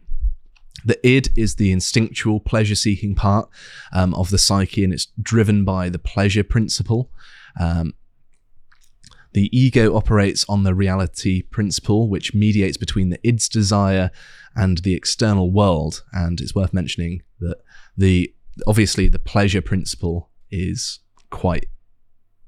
The 0.84 1.04
id 1.04 1.30
is 1.37 1.56
the 1.56 1.72
instinctual 1.72 2.38
pleasure 2.38 2.76
seeking 2.76 3.16
part 3.16 3.48
um, 3.92 4.14
of 4.14 4.30
the 4.30 4.38
psyche, 4.38 4.84
and 4.84 4.92
it's 4.92 5.08
driven 5.20 5.64
by 5.64 5.88
the 5.88 5.98
pleasure 5.98 6.44
principle. 6.44 7.11
Um, 7.58 7.94
the 9.33 9.57
ego 9.57 9.95
operates 9.95 10.45
on 10.49 10.62
the 10.62 10.75
reality 10.75 11.43
principle, 11.43 12.09
which 12.09 12.35
mediates 12.35 12.77
between 12.77 13.11
the 13.11 13.21
id's 13.27 13.49
desire 13.49 14.11
and 14.57 14.79
the 14.79 14.95
external 14.95 15.51
world. 15.51 16.03
And 16.12 16.41
it's 16.41 16.55
worth 16.55 16.73
mentioning 16.73 17.23
that 17.41 17.59
the 17.97 18.33
obviously 18.67 19.09
the 19.09 19.19
pleasure 19.19 19.62
principle 19.62 20.31
is 20.51 21.01
quite 21.31 21.67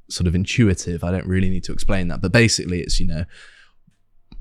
sort 0.09 0.27
of 0.27 0.35
intuitive. 0.35 1.05
I 1.05 1.11
don't 1.11 1.27
really 1.27 1.51
need 1.51 1.65
to 1.65 1.73
explain 1.73 2.09
that, 2.09 2.21
but 2.21 2.33
basically, 2.33 2.81
it's 2.81 2.99
you 2.99 3.07
know 3.07 3.25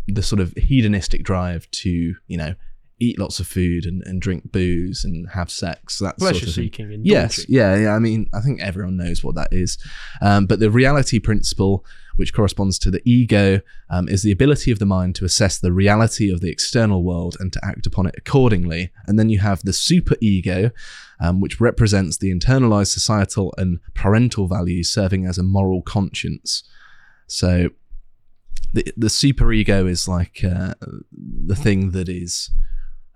the 0.08 0.24
sort 0.24 0.40
of 0.40 0.54
hedonistic 0.54 1.24
drive 1.24 1.70
to 1.72 2.16
you 2.28 2.38
know 2.38 2.56
eat 3.00 3.20
lots 3.20 3.40
of 3.40 3.48
food 3.48 3.86
and, 3.86 4.04
and 4.06 4.22
drink 4.22 4.52
booze 4.52 5.04
and 5.04 5.30
have 5.30 5.50
sex. 5.50 6.00
That 6.00 6.18
Pleasure 6.18 6.40
sort 6.40 6.48
of 6.50 6.54
seeking 6.56 6.94
and 6.94 7.06
Yes, 7.06 7.48
yeah, 7.50 7.76
yeah. 7.76 7.96
I 7.96 8.00
mean, 8.00 8.30
I 8.34 8.42
think 8.42 8.62
everyone 8.62 8.98
knows 8.98 9.24
what 9.24 9.36
that 9.36 9.50
is. 9.52 9.78
Um, 10.22 10.46
but 10.46 10.60
the 10.60 10.70
reality 10.70 11.20
principle, 11.20 11.86
which 12.18 12.34
corresponds 12.34 12.78
to 12.80 12.92
the 12.92 13.02
ego, 13.06 13.62
um, 13.90 14.10
is 14.10 14.24
the 14.24 14.32
ability 14.32 14.72
of 14.72 14.80
the 14.80 14.86
mind 14.86 15.16
to 15.16 15.26
assess 15.26 15.58
the 15.58 15.72
reality 15.72 16.32
of 16.32 16.42
the 16.42 16.50
external 16.50 17.04
world 17.04 17.38
and 17.40 17.54
to 17.54 17.66
act 17.66 17.86
upon 17.86 18.06
it 18.06 18.16
accordingly. 18.18 18.92
And 19.08 19.18
then 19.18 19.30
you 19.30 19.40
have 19.40 19.62
the 19.64 19.74
super 19.74 20.16
ego, 20.20 20.72
um, 21.22 21.40
which 21.40 21.62
represents 21.62 22.18
the 22.18 22.34
internalized 22.34 22.92
societal 22.94 23.54
and 23.58 23.80
parental 23.94 24.48
values 24.48 24.90
serving 24.90 25.26
as 25.26 25.38
a 25.38 25.44
moral 25.44 25.82
conscience. 25.82 26.64
So 27.28 27.70
the 28.74 28.92
the 28.98 29.10
super 29.10 29.52
ego 29.52 29.86
is 29.86 30.08
like 30.08 30.44
uh, 30.44 30.74
the 31.12 31.56
thing 31.56 31.92
that 31.92 32.10
is 32.10 32.52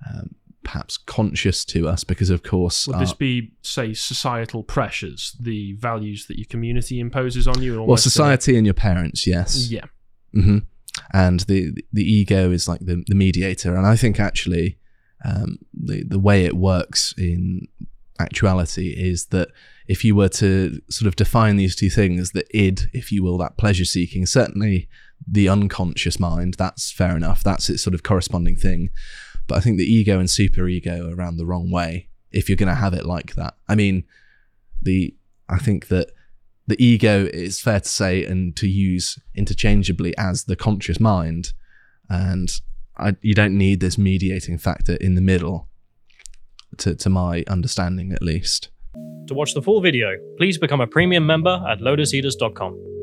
um, 0.09 0.35
perhaps 0.63 0.97
conscious 0.97 1.65
to 1.65 1.87
us 1.87 2.03
because, 2.03 2.29
of 2.29 2.41
course, 2.43 2.87
Would 2.87 2.95
our- 2.95 3.01
this 3.01 3.13
be, 3.13 3.51
say, 3.61 3.93
societal 3.93 4.63
pressures, 4.63 5.35
the 5.39 5.73
values 5.73 6.25
that 6.27 6.37
your 6.37 6.45
community 6.49 6.99
imposes 6.99 7.47
on 7.47 7.61
you? 7.61 7.73
well, 7.81 7.89
in 7.89 7.93
a- 7.93 7.97
society 7.97 8.55
and 8.57 8.65
your 8.65 8.73
parents, 8.73 9.27
yes. 9.27 9.69
Yeah. 9.69 9.85
hmm 10.33 10.59
And 11.13 11.41
the 11.41 11.73
the 11.91 12.03
ego 12.03 12.51
is 12.51 12.67
like 12.67 12.79
the, 12.81 13.03
the 13.07 13.15
mediator, 13.15 13.75
and 13.75 13.85
I 13.85 13.95
think 13.95 14.19
actually 14.19 14.77
um, 15.25 15.57
the 15.73 16.03
the 16.03 16.19
way 16.19 16.45
it 16.45 16.55
works 16.55 17.13
in 17.17 17.67
actuality 18.19 18.89
is 18.89 19.25
that 19.27 19.49
if 19.87 20.05
you 20.05 20.15
were 20.15 20.29
to 20.29 20.79
sort 20.89 21.07
of 21.07 21.15
define 21.15 21.57
these 21.57 21.75
two 21.75 21.89
things, 21.89 22.31
the 22.31 22.45
id, 22.57 22.89
if 22.93 23.11
you 23.11 23.23
will, 23.23 23.37
that 23.39 23.57
pleasure 23.57 23.85
seeking, 23.85 24.25
certainly 24.25 24.87
the 25.27 25.49
unconscious 25.49 26.19
mind, 26.19 26.53
that's 26.57 26.91
fair 26.91 27.15
enough. 27.17 27.43
That's 27.43 27.69
its 27.69 27.83
sort 27.83 27.93
of 27.93 28.03
corresponding 28.03 28.55
thing. 28.55 28.89
But 29.47 29.57
I 29.57 29.61
think 29.61 29.77
the 29.77 29.91
ego 29.91 30.19
and 30.19 30.29
super 30.29 30.67
ego 30.67 31.09
are 31.09 31.15
around 31.15 31.37
the 31.37 31.45
wrong 31.45 31.71
way 31.71 32.09
if 32.31 32.49
you're 32.49 32.55
going 32.55 32.69
to 32.69 32.75
have 32.75 32.93
it 32.93 33.05
like 33.05 33.35
that. 33.35 33.55
I 33.67 33.75
mean, 33.75 34.03
the 34.81 35.15
I 35.49 35.59
think 35.59 35.87
that 35.87 36.11
the 36.67 36.83
ego 36.83 37.27
is 37.33 37.59
fair 37.59 37.79
to 37.81 37.89
say 37.89 38.23
and 38.25 38.55
to 38.55 38.67
use 38.67 39.19
interchangeably 39.35 40.17
as 40.17 40.45
the 40.45 40.55
conscious 40.55 40.99
mind, 40.99 41.53
and 42.09 42.49
I, 42.97 43.15
you 43.21 43.33
don't 43.33 43.57
need 43.57 43.81
this 43.81 43.97
mediating 43.97 44.57
factor 44.57 44.95
in 44.95 45.15
the 45.15 45.21
middle. 45.21 45.67
to, 46.79 46.95
to 46.95 47.09
my 47.09 47.43
understanding 47.47 48.11
at 48.11 48.21
least. 48.21 48.69
To 49.27 49.33
watch 49.33 49.53
the 49.53 49.61
full 49.61 49.81
video, 49.81 50.17
please 50.37 50.57
become 50.57 50.81
a 50.81 50.87
premium 50.87 51.25
member 51.25 51.63
at 51.69 51.79
lotuseaters.com. 51.79 53.02